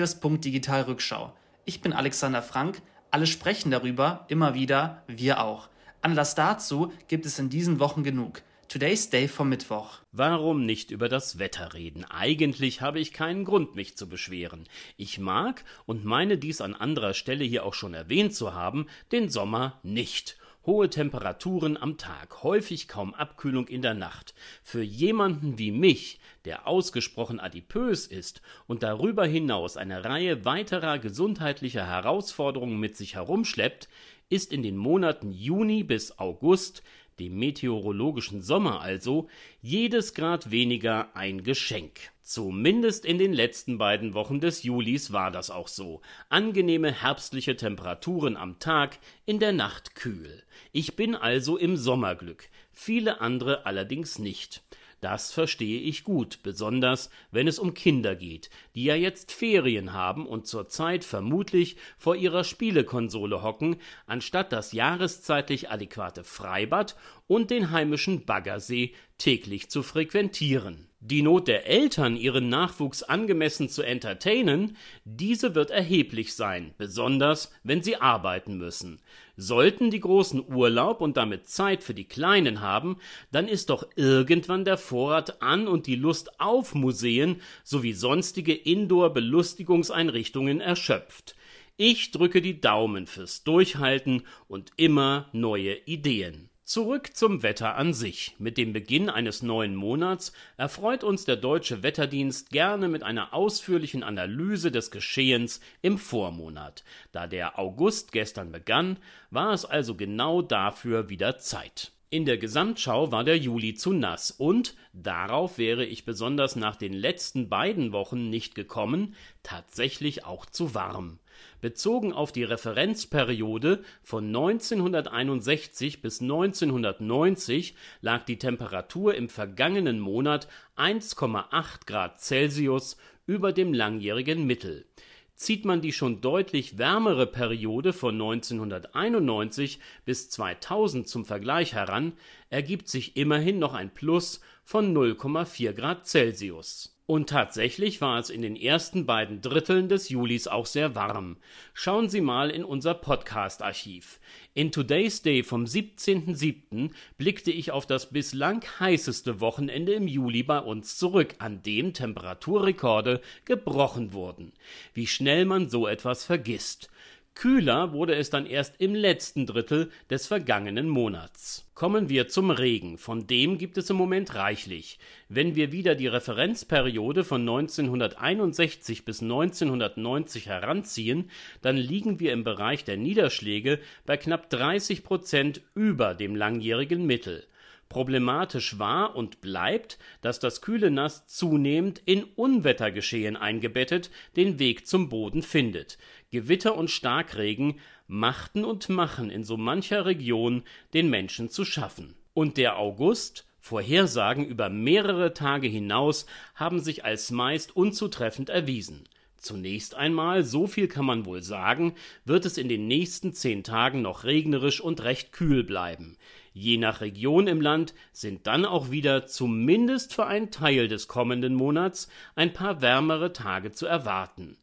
Netkiosk.digital 0.00 0.82
Rückschau. 0.84 1.34
Ich 1.66 1.82
bin 1.82 1.92
Alexander 1.92 2.40
Frank. 2.40 2.80
Alle 3.10 3.26
sprechen 3.26 3.70
darüber, 3.70 4.24
immer 4.28 4.54
wieder, 4.54 5.02
wir 5.06 5.44
auch. 5.44 5.68
Anlass 6.00 6.34
dazu 6.34 6.90
gibt 7.06 7.26
es 7.26 7.38
in 7.38 7.50
diesen 7.50 7.80
Wochen 7.80 8.02
genug. 8.02 8.40
Today's 8.68 9.10
Day 9.10 9.28
vom 9.28 9.50
Mittwoch. 9.50 9.98
Warum 10.10 10.64
nicht 10.64 10.90
über 10.90 11.10
das 11.10 11.38
Wetter 11.38 11.74
reden? 11.74 12.06
Eigentlich 12.06 12.80
habe 12.80 12.98
ich 12.98 13.12
keinen 13.12 13.44
Grund, 13.44 13.74
mich 13.74 13.98
zu 13.98 14.08
beschweren. 14.08 14.64
Ich 14.96 15.18
mag 15.18 15.64
und 15.84 16.06
meine 16.06 16.38
dies 16.38 16.62
an 16.62 16.74
anderer 16.74 17.12
Stelle 17.12 17.44
hier 17.44 17.66
auch 17.66 17.74
schon 17.74 17.92
erwähnt 17.92 18.34
zu 18.34 18.54
haben, 18.54 18.86
den 19.12 19.28
Sommer 19.28 19.80
nicht. 19.82 20.38
Hohe 20.66 20.90
Temperaturen 20.90 21.78
am 21.78 21.96
Tag, 21.96 22.42
häufig 22.42 22.86
kaum 22.86 23.14
Abkühlung 23.14 23.66
in 23.66 23.80
der 23.80 23.94
Nacht. 23.94 24.34
Für 24.62 24.82
jemanden 24.82 25.58
wie 25.58 25.70
mich, 25.70 26.20
der 26.44 26.66
ausgesprochen 26.66 27.40
adipös 27.40 28.06
ist 28.06 28.42
und 28.66 28.82
darüber 28.82 29.24
hinaus 29.24 29.78
eine 29.78 30.04
Reihe 30.04 30.44
weiterer 30.44 30.98
gesundheitlicher 30.98 31.86
Herausforderungen 31.86 32.78
mit 32.78 32.94
sich 32.94 33.14
herumschleppt, 33.14 33.88
ist 34.28 34.52
in 34.52 34.62
den 34.62 34.76
Monaten 34.76 35.32
Juni 35.32 35.82
bis 35.82 36.18
August 36.18 36.82
dem 37.20 37.38
meteorologischen 37.38 38.42
Sommer 38.42 38.80
also, 38.80 39.28
jedes 39.62 40.14
Grad 40.14 40.50
weniger 40.50 41.14
ein 41.14 41.42
Geschenk. 41.42 42.10
Zumindest 42.30 43.04
in 43.04 43.18
den 43.18 43.32
letzten 43.32 43.76
beiden 43.76 44.14
Wochen 44.14 44.38
des 44.38 44.62
Julis 44.62 45.12
war 45.12 45.32
das 45.32 45.50
auch 45.50 45.66
so. 45.66 46.00
Angenehme 46.28 46.92
herbstliche 46.92 47.56
Temperaturen 47.56 48.36
am 48.36 48.60
Tag, 48.60 49.00
in 49.26 49.40
der 49.40 49.50
Nacht 49.50 49.96
kühl. 49.96 50.44
Ich 50.70 50.94
bin 50.94 51.16
also 51.16 51.56
im 51.56 51.76
Sommerglück, 51.76 52.48
viele 52.72 53.20
andere 53.20 53.66
allerdings 53.66 54.20
nicht. 54.20 54.62
Das 55.00 55.32
verstehe 55.32 55.80
ich 55.80 56.04
gut, 56.04 56.38
besonders 56.44 57.10
wenn 57.32 57.48
es 57.48 57.58
um 57.58 57.74
Kinder 57.74 58.14
geht, 58.14 58.48
die 58.76 58.84
ja 58.84 58.94
jetzt 58.94 59.32
Ferien 59.32 59.92
haben 59.92 60.24
und 60.24 60.46
zurzeit 60.46 61.02
vermutlich 61.02 61.78
vor 61.98 62.14
ihrer 62.14 62.44
Spielekonsole 62.44 63.42
hocken, 63.42 63.74
anstatt 64.06 64.52
das 64.52 64.70
jahreszeitlich 64.70 65.68
adäquate 65.68 66.22
Freibad 66.22 66.94
und 67.26 67.50
den 67.50 67.72
heimischen 67.72 68.24
Baggersee 68.24 68.94
täglich 69.18 69.68
zu 69.68 69.82
frequentieren. 69.82 70.89
Die 71.02 71.22
Not 71.22 71.48
der 71.48 71.66
Eltern, 71.66 72.14
ihren 72.14 72.50
Nachwuchs 72.50 73.02
angemessen 73.02 73.70
zu 73.70 73.82
entertainen, 73.82 74.76
diese 75.06 75.54
wird 75.54 75.70
erheblich 75.70 76.34
sein, 76.34 76.74
besonders 76.76 77.50
wenn 77.62 77.82
sie 77.82 77.96
arbeiten 77.96 78.58
müssen. 78.58 79.00
Sollten 79.34 79.90
die 79.90 80.00
Großen 80.00 80.44
Urlaub 80.46 81.00
und 81.00 81.16
damit 81.16 81.48
Zeit 81.48 81.82
für 81.82 81.94
die 81.94 82.04
Kleinen 82.04 82.60
haben, 82.60 82.98
dann 83.32 83.48
ist 83.48 83.70
doch 83.70 83.88
irgendwann 83.96 84.66
der 84.66 84.76
Vorrat 84.76 85.40
an 85.40 85.68
und 85.68 85.86
die 85.86 85.96
Lust 85.96 86.38
auf 86.38 86.74
Museen 86.74 87.40
sowie 87.64 87.94
sonstige 87.94 88.52
Indoor-Belustigungseinrichtungen 88.52 90.60
erschöpft. 90.60 91.34
Ich 91.78 92.10
drücke 92.10 92.42
die 92.42 92.60
Daumen 92.60 93.06
fürs 93.06 93.42
Durchhalten 93.42 94.26
und 94.48 94.72
immer 94.76 95.30
neue 95.32 95.76
Ideen. 95.86 96.49
Zurück 96.70 97.16
zum 97.16 97.42
Wetter 97.42 97.74
an 97.74 97.92
sich. 97.92 98.36
Mit 98.38 98.56
dem 98.56 98.72
Beginn 98.72 99.10
eines 99.10 99.42
neuen 99.42 99.74
Monats 99.74 100.32
erfreut 100.56 101.02
uns 101.02 101.24
der 101.24 101.34
deutsche 101.34 101.82
Wetterdienst 101.82 102.50
gerne 102.50 102.86
mit 102.86 103.02
einer 103.02 103.34
ausführlichen 103.34 104.04
Analyse 104.04 104.70
des 104.70 104.92
Geschehens 104.92 105.60
im 105.82 105.98
Vormonat. 105.98 106.84
Da 107.10 107.26
der 107.26 107.58
August 107.58 108.12
gestern 108.12 108.52
begann, 108.52 108.98
war 109.32 109.52
es 109.52 109.64
also 109.64 109.96
genau 109.96 110.42
dafür 110.42 111.08
wieder 111.08 111.38
Zeit. 111.38 111.90
In 112.08 112.24
der 112.24 112.38
Gesamtschau 112.38 113.10
war 113.10 113.24
der 113.24 113.38
Juli 113.38 113.74
zu 113.74 113.92
nass 113.92 114.30
und, 114.30 114.76
darauf 114.92 115.58
wäre 115.58 115.84
ich 115.84 116.04
besonders 116.04 116.54
nach 116.54 116.76
den 116.76 116.92
letzten 116.92 117.48
beiden 117.48 117.90
Wochen 117.90 118.30
nicht 118.30 118.54
gekommen, 118.54 119.16
tatsächlich 119.42 120.24
auch 120.24 120.46
zu 120.46 120.72
warm. 120.72 121.18
Bezogen 121.60 122.12
auf 122.12 122.32
die 122.32 122.44
Referenzperiode 122.44 123.82
von 124.02 124.26
1961 124.26 126.00
bis 126.02 126.20
1990 126.20 127.74
lag 128.00 128.24
die 128.24 128.38
Temperatur 128.38 129.14
im 129.14 129.28
vergangenen 129.28 130.00
Monat 130.00 130.48
1,8 130.76 131.86
Grad 131.86 132.20
Celsius 132.20 132.96
über 133.26 133.52
dem 133.52 133.74
langjährigen 133.74 134.46
Mittel. 134.46 134.86
Zieht 135.34 135.64
man 135.64 135.80
die 135.80 135.92
schon 135.92 136.20
deutlich 136.20 136.76
wärmere 136.76 137.26
Periode 137.26 137.94
von 137.94 138.14
1991 138.14 139.80
bis 140.04 140.28
2000 140.28 141.08
zum 141.08 141.24
Vergleich 141.24 141.72
heran, 141.74 142.12
ergibt 142.50 142.88
sich 142.88 143.16
immerhin 143.16 143.58
noch 143.58 143.72
ein 143.72 143.94
Plus 143.94 144.40
von 144.64 144.94
0,4 144.94 145.72
Grad 145.72 146.06
Celsius 146.06 146.99
und 147.10 147.28
tatsächlich 147.28 148.00
war 148.00 148.20
es 148.20 148.30
in 148.30 148.40
den 148.40 148.54
ersten 148.54 149.04
beiden 149.04 149.40
Dritteln 149.40 149.88
des 149.88 150.10
Julis 150.10 150.46
auch 150.46 150.64
sehr 150.64 150.94
warm. 150.94 151.38
Schauen 151.74 152.08
Sie 152.08 152.20
mal 152.20 152.50
in 152.50 152.62
unser 152.62 152.94
Podcast-Archiv. 152.94 154.20
In 154.54 154.70
Today's 154.70 155.20
Day 155.20 155.42
vom 155.42 155.64
17.07. 155.64 156.92
blickte 157.18 157.50
ich 157.50 157.72
auf 157.72 157.84
das 157.84 158.10
bislang 158.10 158.62
heißeste 158.78 159.40
Wochenende 159.40 159.94
im 159.94 160.06
Juli 160.06 160.44
bei 160.44 160.60
uns 160.60 160.98
zurück, 160.98 161.34
an 161.40 161.64
dem 161.64 161.94
Temperaturrekorde 161.94 163.20
gebrochen 163.44 164.12
wurden. 164.12 164.52
Wie 164.94 165.08
schnell 165.08 165.46
man 165.46 165.68
so 165.68 165.88
etwas 165.88 166.24
vergisst. 166.24 166.90
Kühler 167.34 167.92
wurde 167.92 168.14
es 168.14 168.28
dann 168.28 168.44
erst 168.44 168.80
im 168.80 168.94
letzten 168.94 169.46
Drittel 169.46 169.90
des 170.10 170.26
vergangenen 170.26 170.88
Monats. 170.88 171.70
Kommen 171.74 172.10
wir 172.10 172.28
zum 172.28 172.50
Regen, 172.50 172.98
von 172.98 173.26
dem 173.26 173.56
gibt 173.56 173.78
es 173.78 173.88
im 173.88 173.96
Moment 173.96 174.34
reichlich. 174.34 174.98
Wenn 175.28 175.54
wir 175.54 175.72
wieder 175.72 175.94
die 175.94 176.08
Referenzperiode 176.08 177.24
von 177.24 177.40
1961 177.40 179.04
bis 179.04 179.22
1990 179.22 180.46
heranziehen, 180.46 181.30
dann 181.62 181.76
liegen 181.76 182.20
wir 182.20 182.32
im 182.32 182.44
Bereich 182.44 182.84
der 182.84 182.98
Niederschläge 182.98 183.78
bei 184.04 184.18
knapp 184.18 184.50
30 184.50 185.02
Prozent 185.02 185.62
über 185.74 186.14
dem 186.14 186.36
langjährigen 186.36 187.06
Mittel. 187.06 187.46
Problematisch 187.90 188.78
war 188.78 189.16
und 189.16 189.40
bleibt, 189.40 189.98
dass 190.22 190.38
das 190.38 190.62
kühle 190.62 190.92
Nass 190.92 191.26
zunehmend 191.26 192.00
in 192.04 192.22
Unwettergeschehen 192.22 193.36
eingebettet 193.36 194.12
den 194.36 194.60
Weg 194.60 194.86
zum 194.86 195.08
Boden 195.08 195.42
findet. 195.42 195.98
Gewitter 196.30 196.76
und 196.76 196.88
Starkregen 196.88 197.80
machten 198.06 198.64
und 198.64 198.88
machen 198.90 199.28
in 199.28 199.42
so 199.42 199.56
mancher 199.56 200.06
Region 200.06 200.62
den 200.94 201.10
Menschen 201.10 201.50
zu 201.50 201.64
schaffen. 201.64 202.14
Und 202.32 202.58
der 202.58 202.78
August, 202.78 203.44
Vorhersagen 203.58 204.46
über 204.46 204.68
mehrere 204.68 205.34
Tage 205.34 205.66
hinaus 205.66 206.26
haben 206.54 206.78
sich 206.78 207.04
als 207.04 207.32
meist 207.32 207.74
unzutreffend 207.74 208.50
erwiesen. 208.50 209.08
Zunächst 209.40 209.94
einmal, 209.94 210.44
so 210.44 210.66
viel 210.66 210.86
kann 210.86 211.06
man 211.06 211.24
wohl 211.24 211.42
sagen, 211.42 211.94
wird 212.26 212.44
es 212.44 212.58
in 212.58 212.68
den 212.68 212.86
nächsten 212.86 213.32
zehn 213.32 213.64
Tagen 213.64 214.02
noch 214.02 214.24
regnerisch 214.24 214.82
und 214.82 215.02
recht 215.02 215.32
kühl 215.32 215.64
bleiben. 215.64 216.18
Je 216.52 216.76
nach 216.76 217.00
Region 217.00 217.46
im 217.46 217.62
Land 217.62 217.94
sind 218.12 218.46
dann 218.46 218.66
auch 218.66 218.90
wieder 218.90 219.26
zumindest 219.26 220.12
für 220.12 220.26
einen 220.26 220.50
Teil 220.50 220.88
des 220.88 221.08
kommenden 221.08 221.54
Monats 221.54 222.10
ein 222.34 222.52
paar 222.52 222.82
wärmere 222.82 223.32
Tage 223.32 223.72
zu 223.72 223.86
erwarten. 223.86 224.58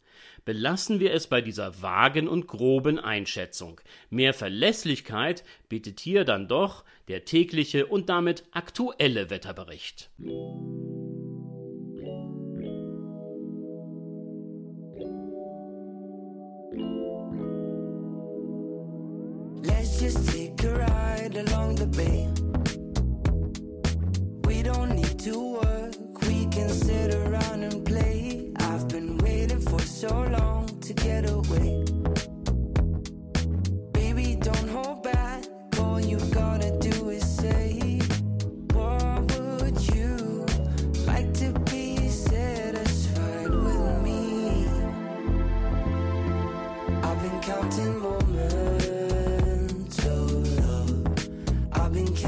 Belassen 0.46 1.00
wir 1.00 1.12
es 1.12 1.26
bei 1.26 1.42
dieser 1.42 1.82
vagen 1.82 2.28
und 2.28 2.46
groben 2.46 3.00
Einschätzung. 3.00 3.82
Mehr 4.12 4.36
Verlässlichkeit 4.36 5.44
bietet 5.70 6.00
hier 6.00 6.24
dann 6.24 6.48
doch 6.48 6.84
der 7.08 7.26
tägliche 7.26 7.88
und 7.88 8.10
damit 8.10 8.44
aktuelle 8.52 9.32
Wetterbericht. 9.32 10.12
Along 21.40 21.76
the 21.76 21.86
bay. 21.86 22.28
We 24.48 24.64
don't 24.64 24.96
need 24.96 25.20
to 25.20 25.54
work, 25.54 25.67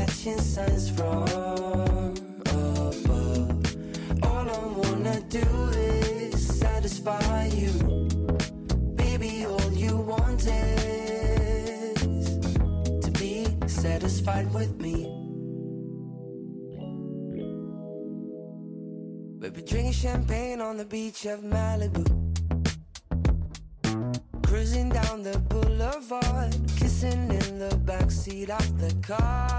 Watching 0.09 0.41
signs 0.41 0.89
from 0.89 2.15
above. 2.47 3.05
All 4.23 4.49
I 4.49 4.65
wanna 4.81 5.21
do 5.29 5.45
is 5.77 6.59
satisfy 6.59 7.45
you. 7.53 7.71
Baby, 8.95 9.45
all 9.45 9.71
you 9.71 9.97
want 9.97 10.47
is 10.47 11.99
to 13.05 13.11
be 13.19 13.45
satisfied 13.67 14.51
with 14.51 14.81
me. 14.81 15.05
We'll 19.39 19.51
be 19.51 19.61
drinking 19.61 19.93
champagne 19.93 20.59
on 20.59 20.77
the 20.77 20.85
beach 20.85 21.25
of 21.27 21.41
Malibu. 21.41 22.03
Cruising 24.41 24.89
down 24.89 25.21
the 25.21 25.37
boulevard, 25.37 26.55
kissing 26.77 27.29
in 27.29 27.59
the 27.59 27.79
backseat 27.85 28.49
of 28.49 28.79
the 28.81 28.91
car. 29.07 29.58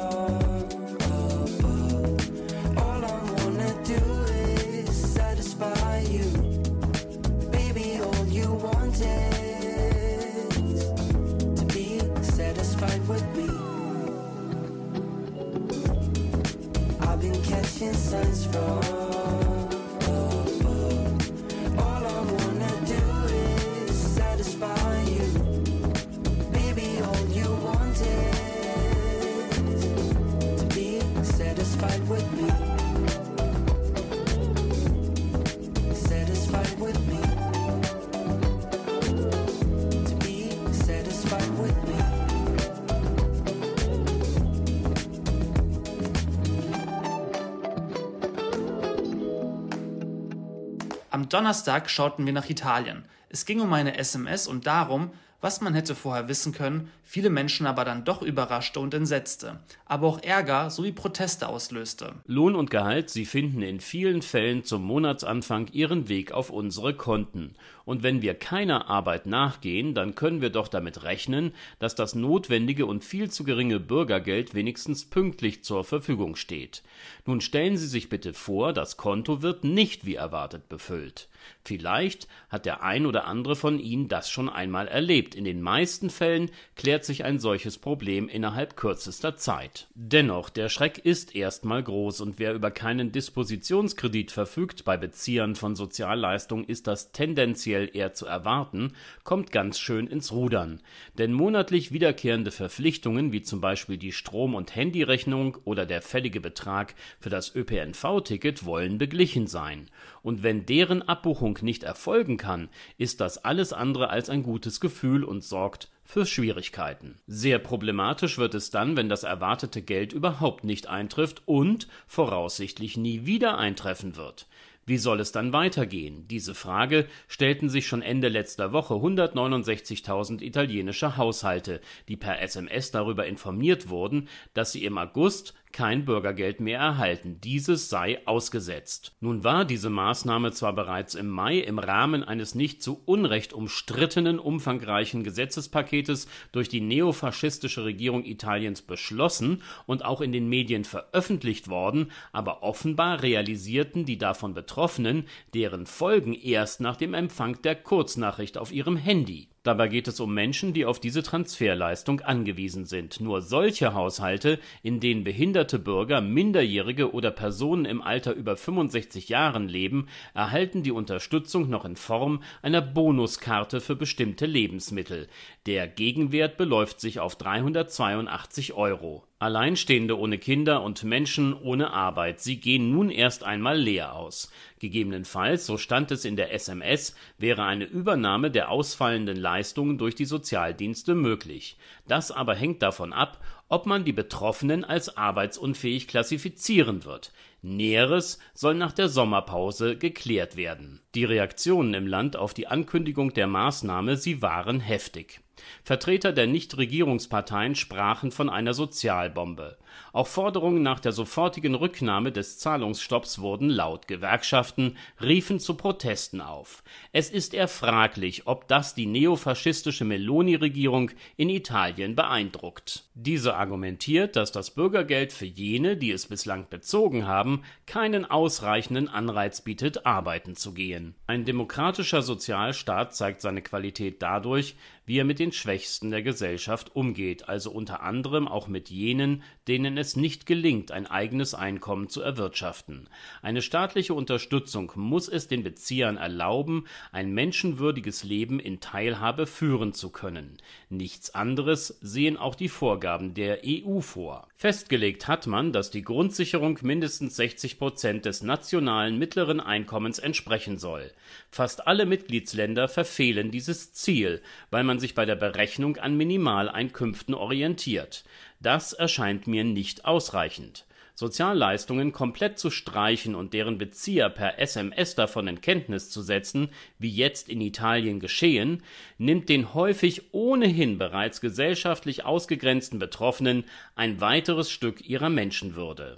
Donnerstag 51.31 51.89
schauten 51.89 52.25
wir 52.25 52.33
nach 52.33 52.49
Italien. 52.49 53.05
Es 53.29 53.45
ging 53.45 53.61
um 53.61 53.71
eine 53.71 53.97
SMS 53.97 54.47
und 54.47 54.67
darum, 54.67 55.11
was 55.39 55.61
man 55.61 55.73
hätte 55.73 55.95
vorher 55.95 56.27
wissen 56.27 56.51
können, 56.51 56.91
viele 57.05 57.29
Menschen 57.29 57.65
aber 57.65 57.85
dann 57.85 58.03
doch 58.03 58.21
überraschte 58.21 58.81
und 58.81 58.93
entsetzte, 58.93 59.59
aber 59.85 60.07
auch 60.07 60.21
Ärger 60.21 60.69
sowie 60.69 60.91
Proteste 60.91 61.47
auslöste. 61.47 62.15
Lohn 62.25 62.53
und 62.53 62.69
Gehalt, 62.69 63.09
sie 63.09 63.25
finden 63.25 63.61
in 63.61 63.79
vielen 63.79 64.21
Fällen 64.21 64.65
zum 64.65 64.83
Monatsanfang 64.83 65.67
ihren 65.71 66.09
Weg 66.09 66.33
auf 66.33 66.49
unsere 66.49 66.93
Konten. 66.95 67.55
Und 67.85 68.03
wenn 68.03 68.21
wir 68.21 68.33
keiner 68.35 68.89
Arbeit 68.89 69.25
nachgehen, 69.25 69.93
dann 69.93 70.15
können 70.15 70.41
wir 70.41 70.49
doch 70.49 70.67
damit 70.67 71.03
rechnen, 71.03 71.53
dass 71.79 71.95
das 71.95 72.15
notwendige 72.15 72.85
und 72.85 73.03
viel 73.03 73.29
zu 73.29 73.43
geringe 73.43 73.79
Bürgergeld 73.79 74.53
wenigstens 74.53 75.05
pünktlich 75.05 75.63
zur 75.63 75.83
Verfügung 75.83 76.35
steht. 76.35 76.83
Nun 77.25 77.41
stellen 77.41 77.77
Sie 77.77 77.87
sich 77.87 78.09
bitte 78.09 78.33
vor, 78.33 78.73
das 78.73 78.97
Konto 78.97 79.41
wird 79.41 79.63
nicht 79.63 80.05
wie 80.05 80.15
erwartet 80.15 80.69
befüllt. 80.69 81.27
Vielleicht 81.63 82.27
hat 82.49 82.65
der 82.65 82.83
ein 82.83 83.05
oder 83.05 83.25
andere 83.25 83.55
von 83.55 83.79
Ihnen 83.79 84.07
das 84.07 84.29
schon 84.29 84.49
einmal 84.49 84.87
erlebt. 84.87 85.35
In 85.35 85.43
den 85.43 85.61
meisten 85.61 86.09
Fällen 86.09 86.51
klärt 86.75 87.05
sich 87.05 87.23
ein 87.23 87.39
solches 87.39 87.77
Problem 87.77 88.27
innerhalb 88.27 88.75
kürzester 88.75 89.37
Zeit. 89.37 89.87
Dennoch, 89.95 90.49
der 90.49 90.69
Schreck 90.69 90.99
ist 90.99 91.35
erstmal 91.35 91.83
groß 91.83 92.21
und 92.21 92.39
wer 92.39 92.53
über 92.53 92.71
keinen 92.71 93.11
Dispositionskredit 93.11 94.31
verfügt 94.31 94.85
bei 94.85 94.97
Beziehern 94.97 95.55
von 95.55 95.75
Sozialleistungen, 95.75 96.65
ist 96.65 96.87
das 96.87 97.11
tendenziell 97.11 97.70
eher 97.71 98.13
zu 98.13 98.25
erwarten, 98.25 98.93
kommt 99.23 99.51
ganz 99.51 99.79
schön 99.79 100.07
ins 100.07 100.31
Rudern. 100.31 100.81
Denn 101.17 101.33
monatlich 101.33 101.91
wiederkehrende 101.91 102.51
Verpflichtungen 102.51 103.31
wie 103.31 103.41
zum 103.41 103.61
Beispiel 103.61 103.97
die 103.97 104.11
Strom- 104.11 104.55
und 104.55 104.75
Handyrechnung 104.75 105.57
oder 105.65 105.85
der 105.85 106.01
fällige 106.01 106.41
Betrag 106.41 106.95
für 107.19 107.29
das 107.29 107.55
ÖPNV-Ticket 107.55 108.65
wollen 108.65 108.97
beglichen 108.97 109.47
sein. 109.47 109.89
Und 110.21 110.43
wenn 110.43 110.65
deren 110.65 111.01
Abbuchung 111.01 111.57
nicht 111.61 111.83
erfolgen 111.83 112.37
kann, 112.37 112.69
ist 112.97 113.21
das 113.21 113.43
alles 113.43 113.73
andere 113.73 114.09
als 114.09 114.29
ein 114.29 114.43
gutes 114.43 114.79
Gefühl 114.79 115.23
und 115.23 115.43
sorgt 115.43 115.89
für 116.03 116.25
Schwierigkeiten. 116.25 117.19
Sehr 117.25 117.57
problematisch 117.57 118.37
wird 118.37 118.53
es 118.53 118.69
dann, 118.69 118.97
wenn 118.97 119.07
das 119.07 119.23
erwartete 119.23 119.81
Geld 119.81 120.11
überhaupt 120.11 120.65
nicht 120.65 120.87
eintrifft 120.87 121.41
und 121.45 121.87
voraussichtlich 122.05 122.97
nie 122.97 123.25
wieder 123.25 123.57
eintreffen 123.57 124.17
wird. 124.17 124.47
Wie 124.85 124.97
soll 124.97 125.19
es 125.19 125.31
dann 125.31 125.53
weitergehen? 125.53 126.27
Diese 126.27 126.55
Frage 126.55 127.07
stellten 127.27 127.69
sich 127.69 127.85
schon 127.87 128.01
Ende 128.01 128.29
letzter 128.29 128.73
Woche 128.73 128.95
169.000 128.95 130.41
italienische 130.41 131.17
Haushalte, 131.17 131.81
die 132.07 132.17
per 132.17 132.41
SMS 132.41 132.89
darüber 132.89 133.27
informiert 133.27 133.89
wurden, 133.89 134.27
dass 134.53 134.71
sie 134.71 134.83
im 134.83 134.97
August 134.97 135.53
kein 135.73 136.05
Bürgergeld 136.05 136.59
mehr 136.59 136.79
erhalten. 136.79 137.39
Dieses 137.43 137.89
sei 137.89 138.25
ausgesetzt. 138.25 139.13
Nun 139.19 139.43
war 139.43 139.65
diese 139.65 139.89
Maßnahme 139.89 140.51
zwar 140.51 140.73
bereits 140.73 141.15
im 141.15 141.29
Mai 141.29 141.59
im 141.59 141.79
Rahmen 141.79 142.23
eines 142.23 142.55
nicht 142.55 142.81
zu 142.81 143.01
Unrecht 143.05 143.53
umstrittenen 143.53 144.39
umfangreichen 144.39 145.23
Gesetzespaketes 145.23 146.27
durch 146.51 146.69
die 146.69 146.81
neofaschistische 146.81 147.83
Regierung 147.83 148.25
Italiens 148.25 148.81
beschlossen 148.81 149.61
und 149.85 150.03
auch 150.03 150.21
in 150.21 150.31
den 150.31 150.49
Medien 150.49 150.83
veröffentlicht 150.83 151.67
worden, 151.67 152.11
aber 152.31 152.63
offenbar 152.63 153.21
realisierten 153.21 154.05
die 154.05 154.17
davon 154.17 154.53
Betroffenen 154.53 155.27
deren 155.53 155.85
Folgen 155.85 156.33
erst 156.33 156.81
nach 156.81 156.95
dem 156.95 157.13
Empfang 157.13 157.61
der 157.61 157.75
Kurznachricht 157.75 158.57
auf 158.57 158.71
ihrem 158.71 158.97
Handy. 158.97 159.50
Dabei 159.63 159.89
geht 159.89 160.07
es 160.07 160.19
um 160.19 160.33
Menschen, 160.33 160.73
die 160.73 160.85
auf 160.85 160.99
diese 160.99 161.21
Transferleistung 161.21 162.21
angewiesen 162.21 162.85
sind. 162.85 163.21
Nur 163.21 163.43
solche 163.43 163.93
Haushalte, 163.93 164.59
in 164.81 164.99
denen 164.99 165.23
behinderte 165.23 165.77
Bürger, 165.77 166.19
Minderjährige 166.19 167.13
oder 167.13 167.29
Personen 167.29 167.85
im 167.85 168.01
Alter 168.01 168.33
über 168.33 168.57
65 168.57 169.29
Jahren 169.29 169.69
leben, 169.69 170.07
erhalten 170.33 170.81
die 170.81 170.91
Unterstützung 170.91 171.69
noch 171.69 171.85
in 171.85 171.95
Form 171.95 172.41
einer 172.63 172.81
Bonuskarte 172.81 173.81
für 173.81 173.95
bestimmte 173.95 174.47
Lebensmittel. 174.47 175.27
Der 175.67 175.87
Gegenwert 175.87 176.57
beläuft 176.57 176.99
sich 176.99 177.19
auf 177.19 177.35
382 177.35 178.73
Euro. 178.73 179.27
Alleinstehende 179.41 180.19
ohne 180.19 180.37
Kinder 180.37 180.83
und 180.83 181.03
Menschen 181.03 181.55
ohne 181.55 181.91
Arbeit, 181.91 182.41
sie 182.41 182.57
gehen 182.57 182.91
nun 182.91 183.09
erst 183.09 183.43
einmal 183.43 183.75
leer 183.75 184.13
aus. 184.13 184.51
Gegebenenfalls, 184.77 185.65
so 185.65 185.79
stand 185.79 186.11
es 186.11 186.25
in 186.25 186.35
der 186.35 186.53
SMS, 186.53 187.15
wäre 187.39 187.63
eine 187.63 187.85
Übernahme 187.85 188.51
der 188.51 188.69
ausfallenden 188.69 189.37
Leistungen 189.37 189.97
durch 189.97 190.13
die 190.13 190.25
Sozialdienste 190.25 191.15
möglich. 191.15 191.75
Das 192.07 192.29
aber 192.29 192.53
hängt 192.53 192.83
davon 192.83 193.13
ab, 193.13 193.43
ob 193.67 193.87
man 193.87 194.05
die 194.05 194.13
Betroffenen 194.13 194.83
als 194.85 195.17
arbeitsunfähig 195.17 196.07
klassifizieren 196.07 197.03
wird. 197.03 197.31
Näheres 197.63 198.37
soll 198.53 198.75
nach 198.75 198.91
der 198.91 199.09
Sommerpause 199.09 199.97
geklärt 199.97 200.55
werden. 200.55 201.01
Die 201.15 201.25
Reaktionen 201.25 201.95
im 201.95 202.05
Land 202.05 202.35
auf 202.35 202.53
die 202.53 202.67
Ankündigung 202.67 203.33
der 203.33 203.47
Maßnahme, 203.47 204.17
sie 204.17 204.43
waren 204.43 204.79
heftig. 204.79 205.41
Vertreter 205.83 206.33
der 206.33 206.47
Nichtregierungsparteien 206.47 207.75
sprachen 207.75 208.31
von 208.31 208.49
einer 208.49 208.73
Sozialbombe. 208.73 209.77
Auch 210.13 210.27
Forderungen 210.27 210.83
nach 210.83 210.99
der 210.99 211.11
sofortigen 211.11 211.75
Rücknahme 211.75 212.31
des 212.31 212.59
Zahlungsstopps 212.59 213.39
wurden 213.39 213.69
laut. 213.69 214.07
Gewerkschaften 214.07 214.97
riefen 215.21 215.59
zu 215.59 215.75
Protesten 215.75 216.41
auf. 216.41 216.83
Es 217.11 217.29
ist 217.29 217.53
eher 217.53 217.67
fraglich, 217.67 218.47
ob 218.47 218.67
das 218.67 218.95
die 218.95 219.05
neofaschistische 219.05 220.05
Meloni-Regierung 220.05 221.11
in 221.37 221.49
Italien 221.49 222.15
beeindruckt. 222.15 223.05
Diese 223.13 223.55
argumentiert, 223.55 224.35
dass 224.35 224.51
das 224.51 224.71
Bürgergeld 224.71 225.31
für 225.33 225.45
jene, 225.45 225.97
die 225.97 226.11
es 226.11 226.27
bislang 226.27 226.67
bezogen 226.69 227.25
haben, 227.27 227.63
keinen 227.85 228.29
ausreichenden 228.29 229.07
Anreiz 229.07 229.61
bietet, 229.61 230.05
arbeiten 230.05 230.55
zu 230.55 230.73
gehen. 230.73 231.15
Ein 231.27 231.45
demokratischer 231.45 232.21
Sozialstaat 232.21 233.15
zeigt 233.15 233.41
seine 233.41 233.61
Qualität 233.61 234.21
dadurch, 234.21 234.75
wie 235.05 235.17
er 235.17 235.25
mit 235.25 235.39
den 235.39 235.51
Schwächsten 235.51 236.11
der 236.11 236.21
Gesellschaft 236.21 236.95
umgeht, 236.95 237.49
also 237.49 237.71
unter 237.71 238.01
anderem 238.01 238.47
auch 238.47 238.67
mit 238.67 238.89
jenen, 238.89 239.43
denen 239.71 239.97
es 239.97 240.17
nicht 240.17 240.47
gelingt, 240.47 240.91
ein 240.91 241.07
eigenes 241.07 241.53
Einkommen 241.53 242.09
zu 242.09 242.19
erwirtschaften. 242.19 243.07
Eine 243.41 243.61
staatliche 243.61 244.13
Unterstützung 244.13 244.91
muss 244.95 245.29
es 245.29 245.47
den 245.47 245.63
Beziehern 245.63 246.17
erlauben, 246.17 246.87
ein 247.13 247.31
menschenwürdiges 247.31 248.25
Leben 248.25 248.59
in 248.59 248.81
Teilhabe 248.81 249.47
führen 249.47 249.93
zu 249.93 250.09
können. 250.09 250.57
Nichts 250.89 251.33
anderes 251.33 251.97
sehen 252.01 252.35
auch 252.35 252.55
die 252.55 252.67
Vorgaben 252.67 253.33
der 253.33 253.61
EU 253.65 254.01
vor. 254.01 254.49
Festgelegt 254.57 255.29
hat 255.29 255.47
man, 255.47 255.71
dass 255.71 255.89
die 255.89 256.03
Grundsicherung 256.03 256.77
mindestens 256.81 257.37
60 257.37 257.79
Prozent 257.79 258.25
des 258.25 258.43
nationalen 258.43 259.17
mittleren 259.17 259.61
Einkommens 259.61 260.19
entsprechen 260.19 260.79
soll. 260.79 261.13
Fast 261.49 261.87
alle 261.87 262.05
Mitgliedsländer 262.05 262.89
verfehlen 262.89 263.51
dieses 263.51 263.93
Ziel, 263.93 264.41
weil 264.69 264.83
man 264.83 264.99
sich 264.99 265.15
bei 265.15 265.25
der 265.25 265.37
Berechnung 265.37 265.95
an 265.95 266.17
Minimaleinkünften 266.17 267.33
orientiert. 267.33 268.25
Das 268.61 268.93
erscheint 268.93 269.47
mir 269.47 269.63
nicht 269.63 270.05
ausreichend. 270.05 270.85
Sozialleistungen 271.15 272.13
komplett 272.13 272.57
zu 272.57 272.69
streichen 272.69 273.35
und 273.35 273.53
deren 273.53 273.77
Bezieher 273.77 274.29
per 274.29 274.59
SMS 274.59 275.15
davon 275.15 275.47
in 275.47 275.61
Kenntnis 275.61 276.09
zu 276.09 276.21
setzen, 276.21 276.69
wie 276.99 277.09
jetzt 277.09 277.49
in 277.49 277.59
Italien 277.59 278.19
geschehen, 278.19 278.83
nimmt 279.17 279.49
den 279.49 279.73
häufig 279.73 280.33
ohnehin 280.33 280.97
bereits 280.97 281.41
gesellschaftlich 281.41 282.23
ausgegrenzten 282.23 282.99
Betroffenen 282.99 283.65
ein 283.95 284.21
weiteres 284.21 284.71
Stück 284.71 285.07
ihrer 285.07 285.29
Menschenwürde. 285.29 286.17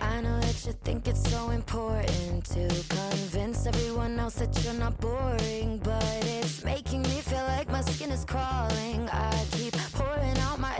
I 0.00 0.22
know 0.22 0.40
that 0.40 0.66
you 0.66 0.72
think 0.82 1.06
it's 1.06 1.30
so 1.30 1.50
important 1.50 2.44
to 2.46 2.68
convince 2.88 3.66
everyone 3.66 4.18
else 4.18 4.36
that 4.36 4.48
you're 4.64 4.78
not 4.78 4.98
boring, 4.98 5.78
but 5.84 6.02
it's 6.24 6.64
making 6.64 7.02
me 7.02 7.20
feel 7.20 7.44
like 7.46 7.70
my 7.70 7.82
skin 7.82 8.10
is 8.10 8.24
crawling. 8.24 9.08
I 9.12 9.30
keep 9.52 9.74
pouring 9.92 10.38
out 10.38 10.58
my 10.58 10.74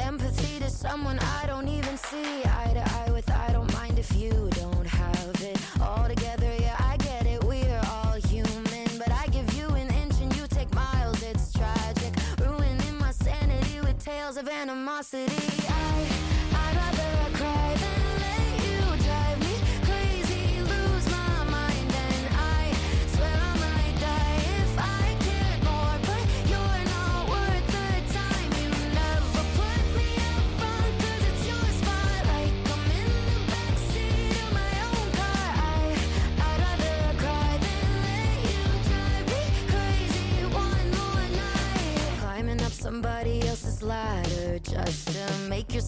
someone 0.81 1.19
I 1.19 1.45
don't 1.47 1.69
even 1.69 1.95
see 1.99 2.43
eye 2.43 2.73
to 2.73 2.81
eye 2.81 3.11
with. 3.12 3.31
I 3.31 3.53
don't 3.53 3.71
mind 3.75 3.99
if 3.99 4.16
you 4.16 4.31
don't 4.53 4.87
have 4.87 5.43
it 5.43 5.59
all 5.79 6.09
together. 6.09 6.51
Yeah, 6.59 6.75
I 6.79 6.97
get 6.97 7.27
it. 7.27 7.45
We're 7.45 7.83
all 7.93 8.14
human, 8.14 8.88
but 8.97 9.12
I 9.12 9.27
give 9.27 9.53
you 9.59 9.69
an 9.69 9.90
inch 10.03 10.14
and 10.23 10.35
you 10.37 10.47
take 10.47 10.73
miles. 10.75 11.23
It's 11.23 11.53
tragic, 11.53 12.14
ruining 12.40 12.99
my 12.99 13.11
sanity 13.11 13.81
with 13.81 14.03
tales 14.03 14.38
of 14.38 14.49
animosity. 14.49 15.45
I, 15.69 16.19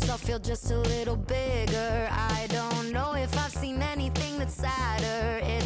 yourself 0.03 0.23
feel 0.23 0.39
just 0.41 0.71
a 0.73 0.79
little 0.79 1.15
bigger. 1.17 2.09
I 2.11 2.49
don't 2.49 2.91
know 2.91 3.15
if 3.15 3.33
I've 3.39 3.53
seen 3.53 3.81
anything 3.81 4.37
that's 4.37 4.55
sadder. 4.55 5.39
It's 5.45 5.62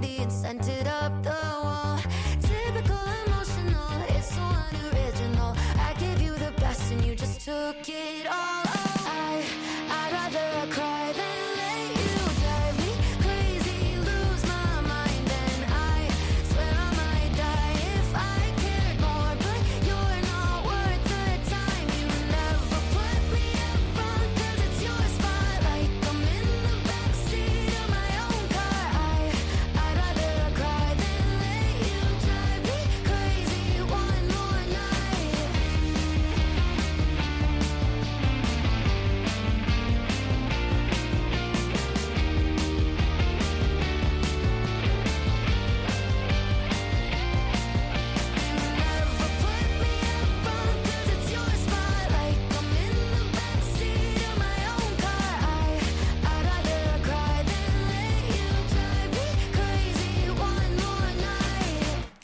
city 0.00 0.22
and 0.22 0.32
sent 0.32 0.68
it 0.68 0.86
up. 0.86 0.97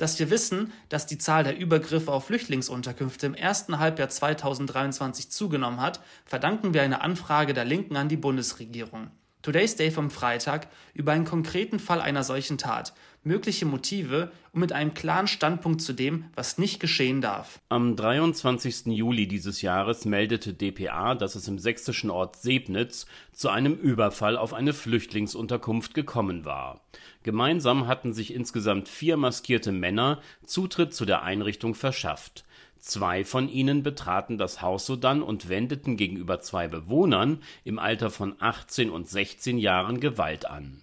Dass 0.04 0.18
wir 0.18 0.28
wissen, 0.28 0.70
dass 0.90 1.06
die 1.06 1.16
Zahl 1.16 1.44
der 1.44 1.56
Übergriffe 1.56 2.12
auf 2.12 2.26
Flüchtlingsunterkünfte 2.26 3.24
im 3.24 3.32
ersten 3.32 3.78
Halbjahr 3.78 4.10
2023 4.10 5.30
zugenommen 5.30 5.80
hat, 5.80 6.02
verdanken 6.26 6.74
wir 6.74 6.82
einer 6.82 7.00
Anfrage 7.00 7.54
der 7.54 7.64
Linken 7.64 7.96
an 7.96 8.10
die 8.10 8.18
Bundesregierung. 8.18 9.10
Today's 9.40 9.76
Day 9.76 9.90
vom 9.90 10.10
Freitag 10.10 10.68
über 10.92 11.12
einen 11.12 11.24
konkreten 11.24 11.78
Fall 11.78 12.02
einer 12.02 12.22
solchen 12.22 12.58
Tat, 12.58 12.92
mögliche 13.24 13.66
Motive 13.66 14.30
und 14.52 14.60
mit 14.60 14.72
einem 14.72 14.94
klaren 14.94 15.26
Standpunkt 15.26 15.80
zu 15.80 15.92
dem, 15.92 16.26
was 16.34 16.58
nicht 16.58 16.78
geschehen 16.78 17.20
darf. 17.20 17.60
Am 17.68 17.96
23. 17.96 18.86
Juli 18.86 19.26
dieses 19.26 19.62
Jahres 19.62 20.04
meldete 20.04 20.54
dpa, 20.54 21.14
dass 21.14 21.34
es 21.34 21.48
im 21.48 21.58
sächsischen 21.58 22.10
Ort 22.10 22.36
Sebnitz 22.36 23.06
zu 23.32 23.48
einem 23.48 23.74
Überfall 23.74 24.36
auf 24.36 24.54
eine 24.54 24.72
Flüchtlingsunterkunft 24.72 25.94
gekommen 25.94 26.44
war. 26.44 26.80
Gemeinsam 27.22 27.86
hatten 27.86 28.12
sich 28.12 28.32
insgesamt 28.34 28.88
vier 28.88 29.16
maskierte 29.16 29.72
Männer 29.72 30.20
Zutritt 30.44 30.94
zu 30.94 31.04
der 31.04 31.22
Einrichtung 31.22 31.74
verschafft. 31.74 32.44
Zwei 32.78 33.24
von 33.24 33.48
ihnen 33.48 33.82
betraten 33.82 34.36
das 34.36 34.60
Haus 34.60 34.84
sodann 34.84 35.22
und 35.22 35.48
wendeten 35.48 35.96
gegenüber 35.96 36.40
zwei 36.42 36.68
Bewohnern 36.68 37.42
im 37.64 37.78
Alter 37.78 38.10
von 38.10 38.36
18 38.38 38.90
und 38.90 39.08
16 39.08 39.56
Jahren 39.56 40.00
Gewalt 40.00 40.44
an. 40.44 40.82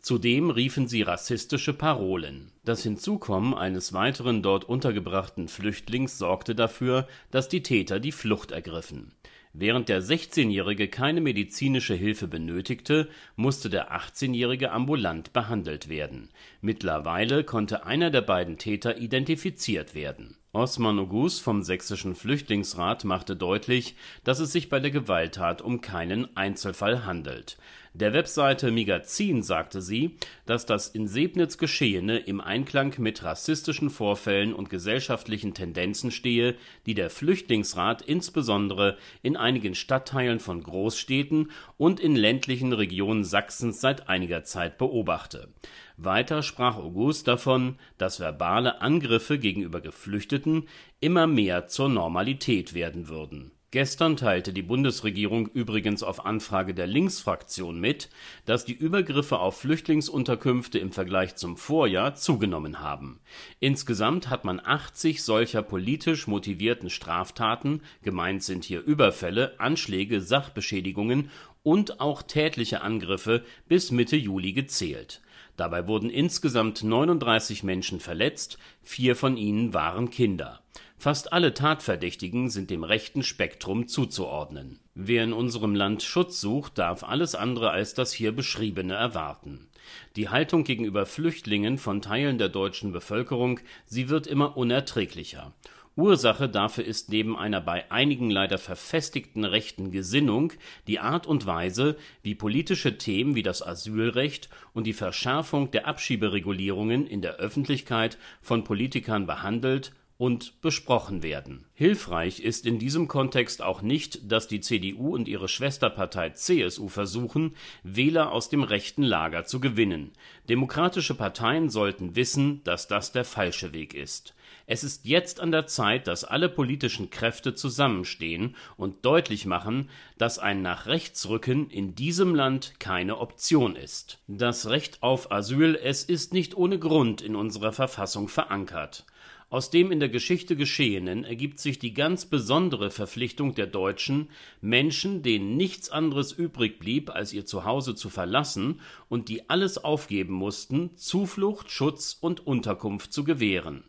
Zudem 0.00 0.48
riefen 0.48 0.88
sie 0.88 1.02
rassistische 1.02 1.74
Parolen. 1.74 2.50
Das 2.64 2.82
Hinzukommen 2.82 3.52
eines 3.54 3.92
weiteren 3.92 4.42
dort 4.42 4.64
untergebrachten 4.64 5.46
Flüchtlings 5.46 6.16
sorgte 6.16 6.54
dafür, 6.54 7.06
dass 7.30 7.48
die 7.48 7.62
Täter 7.62 8.00
die 8.00 8.12
Flucht 8.12 8.50
ergriffen. 8.50 9.12
Während 9.52 9.88
der 9.88 10.00
16-Jährige 10.00 10.88
keine 10.88 11.20
medizinische 11.20 11.94
Hilfe 11.94 12.28
benötigte, 12.28 13.08
musste 13.34 13.68
der 13.68 13.92
18-Jährige 13.92 14.70
ambulant 14.70 15.32
behandelt 15.32 15.88
werden. 15.88 16.30
Mittlerweile 16.60 17.42
konnte 17.42 17.84
einer 17.84 18.10
der 18.10 18.22
beiden 18.22 18.58
Täter 18.58 18.98
identifiziert 18.98 19.94
werden. 19.94 20.36
Osman 20.52 20.98
Ogus 20.98 21.40
vom 21.40 21.62
Sächsischen 21.62 22.14
Flüchtlingsrat 22.14 23.04
machte 23.04 23.36
deutlich, 23.36 23.96
dass 24.24 24.38
es 24.38 24.52
sich 24.52 24.68
bei 24.68 24.80
der 24.80 24.90
Gewalttat 24.92 25.62
um 25.62 25.80
keinen 25.80 26.36
Einzelfall 26.36 27.04
handelt. 27.04 27.58
Der 27.92 28.12
Webseite 28.12 28.70
Migazin 28.70 29.42
sagte 29.42 29.82
sie, 29.82 30.16
dass 30.46 30.64
das 30.64 30.86
in 30.86 31.08
Sebnitz 31.08 31.58
Geschehene 31.58 32.18
im 32.18 32.40
Einklang 32.40 32.94
mit 32.98 33.24
rassistischen 33.24 33.90
Vorfällen 33.90 34.54
und 34.54 34.70
gesellschaftlichen 34.70 35.54
Tendenzen 35.54 36.12
stehe, 36.12 36.54
die 36.86 36.94
der 36.94 37.10
Flüchtlingsrat 37.10 38.00
insbesondere 38.02 38.96
in 39.22 39.36
einigen 39.36 39.74
Stadtteilen 39.74 40.38
von 40.38 40.62
Großstädten 40.62 41.50
und 41.78 41.98
in 41.98 42.14
ländlichen 42.14 42.72
Regionen 42.72 43.24
Sachsens 43.24 43.80
seit 43.80 44.08
einiger 44.08 44.44
Zeit 44.44 44.78
beobachte. 44.78 45.48
Weiter 45.96 46.44
sprach 46.44 46.76
August 46.76 47.26
davon, 47.26 47.76
dass 47.98 48.20
verbale 48.20 48.80
Angriffe 48.82 49.36
gegenüber 49.36 49.80
Geflüchteten 49.80 50.68
immer 51.00 51.26
mehr 51.26 51.66
zur 51.66 51.88
Normalität 51.88 52.72
werden 52.72 53.08
würden. 53.08 53.50
Gestern 53.72 54.16
teilte 54.16 54.52
die 54.52 54.62
Bundesregierung 54.62 55.46
übrigens 55.46 56.02
auf 56.02 56.26
Anfrage 56.26 56.74
der 56.74 56.88
Linksfraktion 56.88 57.78
mit, 57.78 58.08
dass 58.44 58.64
die 58.64 58.72
Übergriffe 58.72 59.38
auf 59.38 59.60
Flüchtlingsunterkünfte 59.60 60.80
im 60.80 60.90
Vergleich 60.90 61.36
zum 61.36 61.56
Vorjahr 61.56 62.16
zugenommen 62.16 62.80
haben. 62.80 63.20
Insgesamt 63.60 64.28
hat 64.28 64.44
man 64.44 64.58
80 64.58 65.22
solcher 65.22 65.62
politisch 65.62 66.26
motivierten 66.26 66.90
Straftaten, 66.90 67.82
gemeint 68.02 68.42
sind 68.42 68.64
hier 68.64 68.82
Überfälle, 68.82 69.60
Anschläge, 69.60 70.20
Sachbeschädigungen 70.20 71.30
und 71.62 72.00
auch 72.00 72.22
tätliche 72.22 72.80
Angriffe 72.80 73.44
bis 73.68 73.92
Mitte 73.92 74.16
Juli 74.16 74.52
gezählt. 74.52 75.22
Dabei 75.56 75.86
wurden 75.86 76.10
insgesamt 76.10 76.82
39 76.82 77.62
Menschen 77.62 78.00
verletzt, 78.00 78.58
vier 78.82 79.14
von 79.14 79.36
ihnen 79.36 79.74
waren 79.74 80.10
Kinder. 80.10 80.60
Fast 81.00 81.32
alle 81.32 81.54
Tatverdächtigen 81.54 82.50
sind 82.50 82.68
dem 82.68 82.84
rechten 82.84 83.22
Spektrum 83.22 83.88
zuzuordnen. 83.88 84.80
Wer 84.94 85.24
in 85.24 85.32
unserem 85.32 85.74
Land 85.74 86.02
Schutz 86.02 86.42
sucht, 86.42 86.76
darf 86.76 87.04
alles 87.04 87.34
andere 87.34 87.70
als 87.70 87.94
das 87.94 88.12
hier 88.12 88.32
beschriebene 88.32 88.92
erwarten. 88.92 89.70
Die 90.16 90.28
Haltung 90.28 90.62
gegenüber 90.62 91.06
Flüchtlingen 91.06 91.78
von 91.78 92.02
Teilen 92.02 92.36
der 92.36 92.50
deutschen 92.50 92.92
Bevölkerung, 92.92 93.60
sie 93.86 94.10
wird 94.10 94.26
immer 94.26 94.58
unerträglicher. 94.58 95.54
Ursache 95.96 96.50
dafür 96.50 96.84
ist 96.84 97.08
neben 97.08 97.34
einer 97.34 97.62
bei 97.62 97.90
einigen 97.90 98.28
leider 98.28 98.58
verfestigten 98.58 99.46
rechten 99.46 99.92
Gesinnung 99.92 100.52
die 100.86 100.98
Art 100.98 101.26
und 101.26 101.46
Weise, 101.46 101.96
wie 102.22 102.34
politische 102.34 102.98
Themen 102.98 103.34
wie 103.34 103.42
das 103.42 103.66
Asylrecht 103.66 104.50
und 104.74 104.86
die 104.86 104.92
Verschärfung 104.92 105.70
der 105.70 105.86
Abschieberegulierungen 105.86 107.06
in 107.06 107.22
der 107.22 107.36
Öffentlichkeit 107.36 108.18
von 108.42 108.64
Politikern 108.64 109.26
behandelt 109.26 109.92
und 110.20 110.60
besprochen 110.60 111.22
werden. 111.22 111.64
Hilfreich 111.72 112.40
ist 112.40 112.66
in 112.66 112.78
diesem 112.78 113.08
Kontext 113.08 113.62
auch 113.62 113.80
nicht, 113.80 114.30
dass 114.30 114.46
die 114.48 114.60
CDU 114.60 115.14
und 115.14 115.28
ihre 115.28 115.48
Schwesterpartei 115.48 116.28
CSU 116.28 116.88
versuchen, 116.88 117.56
Wähler 117.84 118.30
aus 118.30 118.50
dem 118.50 118.62
rechten 118.62 119.02
Lager 119.02 119.46
zu 119.46 119.60
gewinnen. 119.60 120.12
Demokratische 120.46 121.14
Parteien 121.14 121.70
sollten 121.70 122.16
wissen, 122.16 122.62
dass 122.64 122.86
das 122.86 123.12
der 123.12 123.24
falsche 123.24 123.72
Weg 123.72 123.94
ist. 123.94 124.34
Es 124.72 124.84
ist 124.84 125.04
jetzt 125.04 125.40
an 125.40 125.50
der 125.50 125.66
Zeit, 125.66 126.06
dass 126.06 126.22
alle 126.22 126.48
politischen 126.48 127.10
Kräfte 127.10 127.56
zusammenstehen 127.56 128.54
und 128.76 129.04
deutlich 129.04 129.44
machen, 129.44 129.90
dass 130.16 130.38
ein 130.38 130.62
nach 130.62 130.86
rechts 130.86 131.28
rücken 131.28 131.68
in 131.70 131.96
diesem 131.96 132.36
Land 132.36 132.74
keine 132.78 133.18
Option 133.18 133.74
ist. 133.74 134.20
Das 134.28 134.68
Recht 134.68 135.02
auf 135.02 135.32
Asyl, 135.32 135.74
es 135.74 136.04
ist 136.04 136.32
nicht 136.32 136.56
ohne 136.56 136.78
Grund 136.78 137.20
in 137.20 137.34
unserer 137.34 137.72
Verfassung 137.72 138.28
verankert. 138.28 139.06
Aus 139.48 139.70
dem 139.70 139.90
in 139.90 139.98
der 139.98 140.08
Geschichte 140.08 140.54
Geschehenen 140.54 141.24
ergibt 141.24 141.58
sich 141.58 141.80
die 141.80 141.92
ganz 141.92 142.26
besondere 142.26 142.92
Verpflichtung 142.92 143.56
der 143.56 143.66
Deutschen, 143.66 144.30
Menschen, 144.60 145.24
denen 145.24 145.56
nichts 145.56 145.90
anderes 145.90 146.30
übrig 146.30 146.78
blieb, 146.78 147.10
als 147.10 147.32
ihr 147.32 147.44
Zuhause 147.44 147.96
zu 147.96 148.08
verlassen 148.08 148.80
und 149.08 149.28
die 149.28 149.50
alles 149.50 149.82
aufgeben 149.82 150.34
mussten, 150.34 150.96
Zuflucht, 150.96 151.72
Schutz 151.72 152.16
und 152.20 152.46
Unterkunft 152.46 153.12
zu 153.12 153.24
gewähren. 153.24 153.82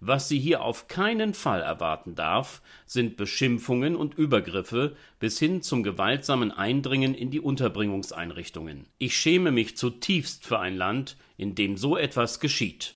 Was 0.00 0.28
sie 0.28 0.38
hier 0.38 0.62
auf 0.62 0.88
keinen 0.88 1.34
Fall 1.34 1.62
erwarten 1.62 2.14
darf, 2.14 2.62
sind 2.86 3.16
Beschimpfungen 3.16 3.96
und 3.96 4.14
Übergriffe 4.14 4.96
bis 5.18 5.38
hin 5.38 5.62
zum 5.62 5.82
gewaltsamen 5.82 6.52
Eindringen 6.52 7.14
in 7.14 7.30
die 7.30 7.40
Unterbringungseinrichtungen. 7.40 8.86
Ich 8.98 9.16
schäme 9.16 9.50
mich 9.50 9.76
zutiefst 9.76 10.44
für 10.44 10.58
ein 10.58 10.76
Land, 10.76 11.16
in 11.36 11.54
dem 11.54 11.76
so 11.76 11.96
etwas 11.96 12.40
geschieht. 12.40 12.94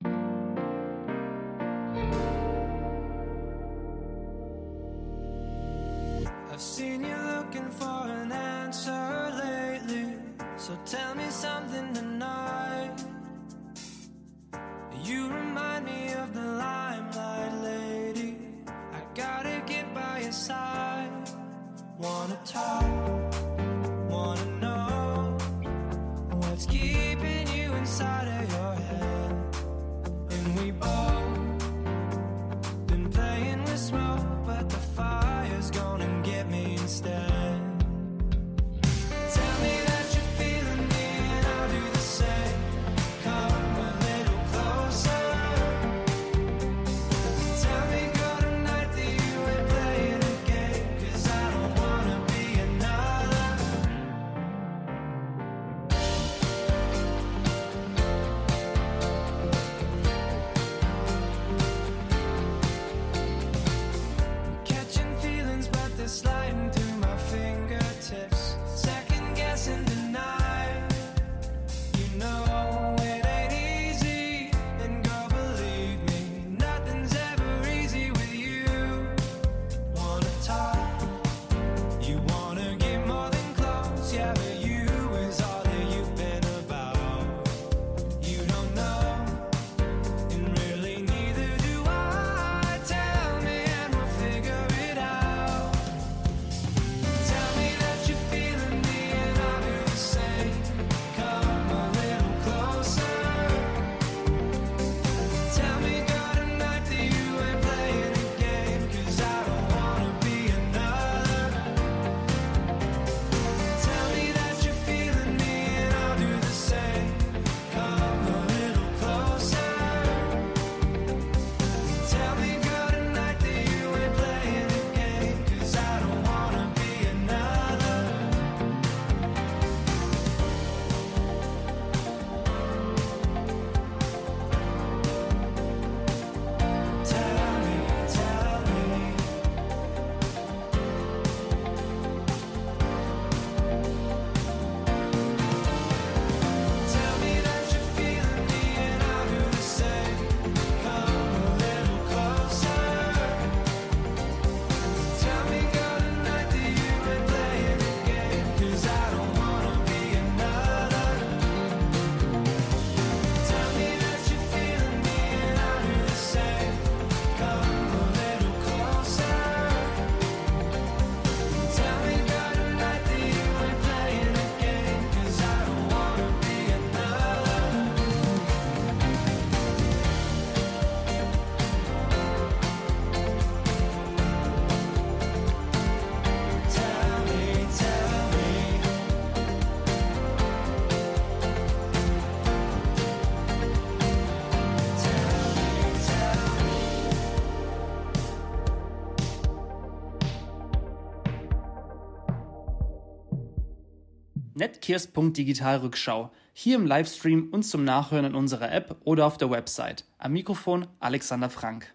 Netkirs.digitalrückschau. 204.58 206.30
Hier 206.52 206.76
im 206.76 206.86
Livestream 206.86 207.48
und 207.52 207.62
zum 207.62 207.84
Nachhören 207.84 208.24
in 208.26 208.34
unserer 208.34 208.72
App 208.72 208.96
oder 209.04 209.26
auf 209.26 209.38
der 209.38 209.50
Website. 209.50 210.04
Am 210.18 210.32
Mikrofon 210.32 210.86
Alexander 210.98 211.48
Frank. 211.48 211.86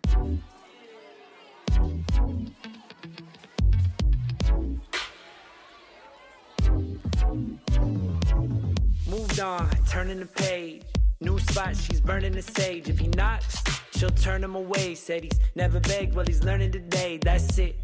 Moved 9.06 9.40
on, 9.42 9.70
turning 9.92 10.20
the 10.20 10.26
page. 10.26 10.84
New 11.20 11.38
spot, 11.40 11.76
she's 11.76 12.02
burning 12.02 12.34
the 12.34 12.42
sage. 12.42 12.90
If 12.90 13.00
he 13.00 13.08
knocks, 13.10 13.62
she'll 13.96 14.10
turn 14.10 14.44
him 14.44 14.56
away. 14.56 14.96
Said 14.96 15.24
he's 15.24 15.40
never 15.56 15.80
begged, 15.80 16.16
well, 16.16 16.26
he's 16.26 16.44
learning 16.44 16.72
today. 16.72 17.20
That's 17.22 17.58
it. 17.58 17.83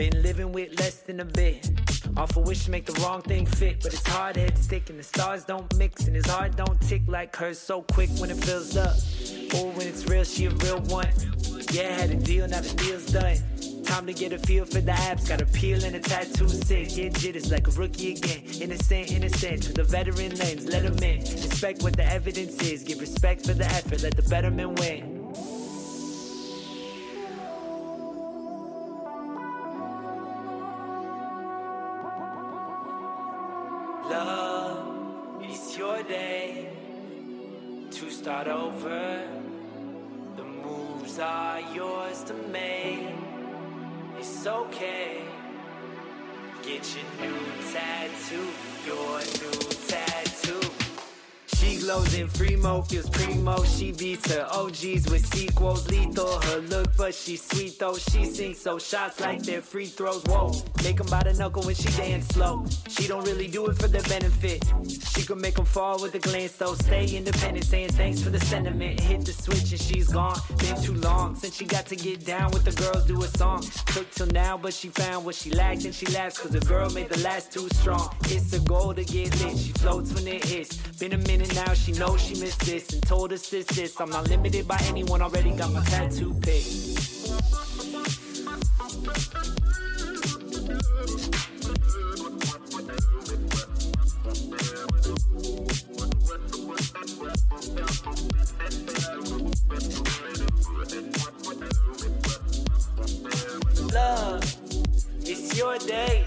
Been 0.00 0.22
living 0.22 0.50
with 0.50 0.80
less 0.80 1.02
than 1.02 1.20
a 1.20 1.26
bit. 1.26 1.68
Awful 2.16 2.42
wish 2.42 2.64
to 2.64 2.70
make 2.70 2.86
the 2.86 2.98
wrong 3.02 3.20
thing 3.20 3.44
fit, 3.44 3.82
but 3.82 3.92
it's 3.92 4.06
hard 4.08 4.34
head 4.34 4.56
stick 4.56 4.88
and 4.88 4.98
the 4.98 5.02
stars 5.02 5.44
don't 5.44 5.76
mix 5.76 6.06
and 6.06 6.16
his 6.16 6.24
heart 6.24 6.56
don't 6.56 6.80
tick 6.80 7.02
like 7.06 7.36
hers 7.36 7.58
so 7.58 7.82
quick 7.82 8.08
when 8.16 8.30
it 8.30 8.42
fills 8.42 8.78
up. 8.78 8.96
Or 9.56 9.70
when 9.72 9.86
it's 9.86 10.06
real, 10.08 10.24
she 10.24 10.46
a 10.46 10.50
real 10.52 10.80
one. 10.88 11.12
Yeah, 11.70 12.00
had 12.00 12.08
a 12.12 12.14
deal, 12.14 12.48
now 12.48 12.62
the 12.62 12.74
deal's 12.76 13.12
done. 13.12 13.36
Time 13.84 14.06
to 14.06 14.14
get 14.14 14.32
a 14.32 14.38
feel 14.38 14.64
for 14.64 14.80
the 14.80 14.92
apps. 14.92 15.28
Got 15.28 15.42
a 15.42 15.44
peel 15.44 15.84
and 15.84 15.94
a 15.94 16.00
tattoo 16.00 16.48
sick. 16.48 16.94
Get 16.94 17.12
jitters 17.12 17.50
like 17.50 17.68
a 17.68 17.70
rookie 17.72 18.12
again. 18.12 18.44
Innocent, 18.58 19.12
innocent. 19.12 19.64
To 19.64 19.72
the 19.74 19.84
veteran 19.84 20.34
lens, 20.36 20.64
let 20.64 20.82
him 20.82 20.96
in. 21.02 21.18
Respect 21.18 21.82
what 21.82 21.94
the 21.98 22.06
evidence 22.06 22.58
is. 22.62 22.84
Give 22.84 23.00
respect 23.00 23.44
for 23.44 23.52
the 23.52 23.66
effort. 23.66 24.02
Let 24.02 24.16
the 24.16 24.22
betterment 24.22 24.78
win. 24.80 25.09
Get 46.70 46.94
your 46.94 47.28
new 47.28 47.36
tattoo, 47.72 48.46
your 48.86 49.18
new 49.18 49.60
tattoo. 49.88 50.09
Glows 51.80 52.14
in 52.14 52.28
free 52.28 52.56
mo, 52.56 52.82
feels 52.82 53.08
primo. 53.08 53.64
She 53.64 53.90
beats 53.92 54.30
her 54.32 54.46
OGs 54.52 55.10
with 55.10 55.24
sequels. 55.32 55.88
Lethal, 55.88 56.38
her 56.42 56.58
look, 56.58 56.94
but 56.96 57.14
she's 57.14 57.42
sweet 57.42 57.78
though. 57.78 57.96
She 57.96 58.26
sings 58.26 58.60
so 58.60 58.78
shots 58.78 59.18
like 59.18 59.42
they're 59.42 59.62
free 59.62 59.86
throws. 59.86 60.22
Whoa, 60.24 60.52
make 60.84 60.98
them 60.98 61.06
by 61.06 61.22
the 61.22 61.32
knuckle 61.32 61.62
when 61.62 61.74
she 61.74 61.88
dance 61.96 62.28
slow. 62.28 62.66
She 62.88 63.08
don't 63.08 63.24
really 63.24 63.48
do 63.48 63.66
it 63.68 63.78
for 63.78 63.88
their 63.88 64.02
benefit. 64.02 64.62
She 64.88 65.22
can 65.22 65.40
make 65.40 65.54
them 65.54 65.64
fall 65.64 66.00
with 66.02 66.14
a 66.14 66.18
glance 66.18 66.52
though. 66.52 66.74
Stay 66.74 67.16
independent, 67.16 67.64
saying 67.64 67.90
thanks 67.90 68.20
for 68.20 68.28
the 68.28 68.40
sentiment. 68.40 69.00
Hit 69.00 69.24
the 69.24 69.32
switch 69.32 69.72
and 69.72 69.80
she's 69.80 70.08
gone. 70.08 70.38
Been 70.58 70.80
too 70.82 70.94
long 70.94 71.34
since 71.34 71.56
she 71.56 71.64
got 71.64 71.86
to 71.86 71.96
get 71.96 72.26
down 72.26 72.50
with 72.50 72.64
the 72.64 72.72
girls, 72.72 73.06
do 73.06 73.22
a 73.22 73.28
song. 73.38 73.62
Took 73.86 74.10
till 74.10 74.26
now, 74.26 74.58
but 74.58 74.74
she 74.74 74.88
found 74.88 75.24
what 75.24 75.34
she 75.34 75.50
lacked 75.50 75.86
and 75.86 75.94
she 75.94 76.06
laughs 76.06 76.38
cause 76.38 76.50
the 76.50 76.60
girl 76.60 76.90
made 76.90 77.08
the 77.08 77.20
last 77.20 77.52
too 77.52 77.68
strong. 77.70 78.14
It's 78.24 78.52
a 78.52 78.60
goal 78.60 78.92
to 78.92 79.02
get 79.02 79.30
lit. 79.42 79.56
She 79.56 79.72
floats 79.72 80.12
when 80.12 80.28
it 80.28 80.44
hits. 80.44 80.76
Been 80.98 81.14
a 81.14 81.18
minute 81.18 81.54
now, 81.54 81.69
she 81.74 81.92
knows 81.92 82.20
she 82.20 82.34
missed 82.40 82.60
this 82.62 82.92
and 82.92 83.02
told 83.02 83.32
us 83.32 83.48
this, 83.50 83.66
this. 83.66 84.00
I'm 84.00 84.10
not 84.10 84.28
limited 84.28 84.66
by 84.66 84.78
anyone, 84.88 85.22
already 85.22 85.50
got 85.52 85.72
my 85.72 85.84
tattoo 85.84 86.34
picked. 86.40 87.00
Love, 103.92 104.42
it's 105.22 105.58
your 105.58 105.78
day 105.78 106.24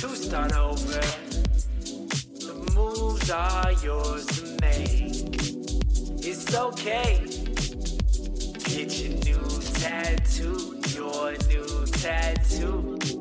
to 0.00 0.08
start 0.16 0.52
over. 0.56 1.00
The 2.40 2.54
moves 3.24 3.30
are 3.30 3.72
yours 3.82 4.26
to 4.26 4.44
make. 4.60 5.24
It's 6.26 6.54
okay. 6.54 7.26
Get 8.64 8.98
your 8.98 9.14
new 9.24 9.60
tattoo, 9.74 10.80
your 10.94 11.32
new 11.48 11.86
tattoo. 11.86 13.13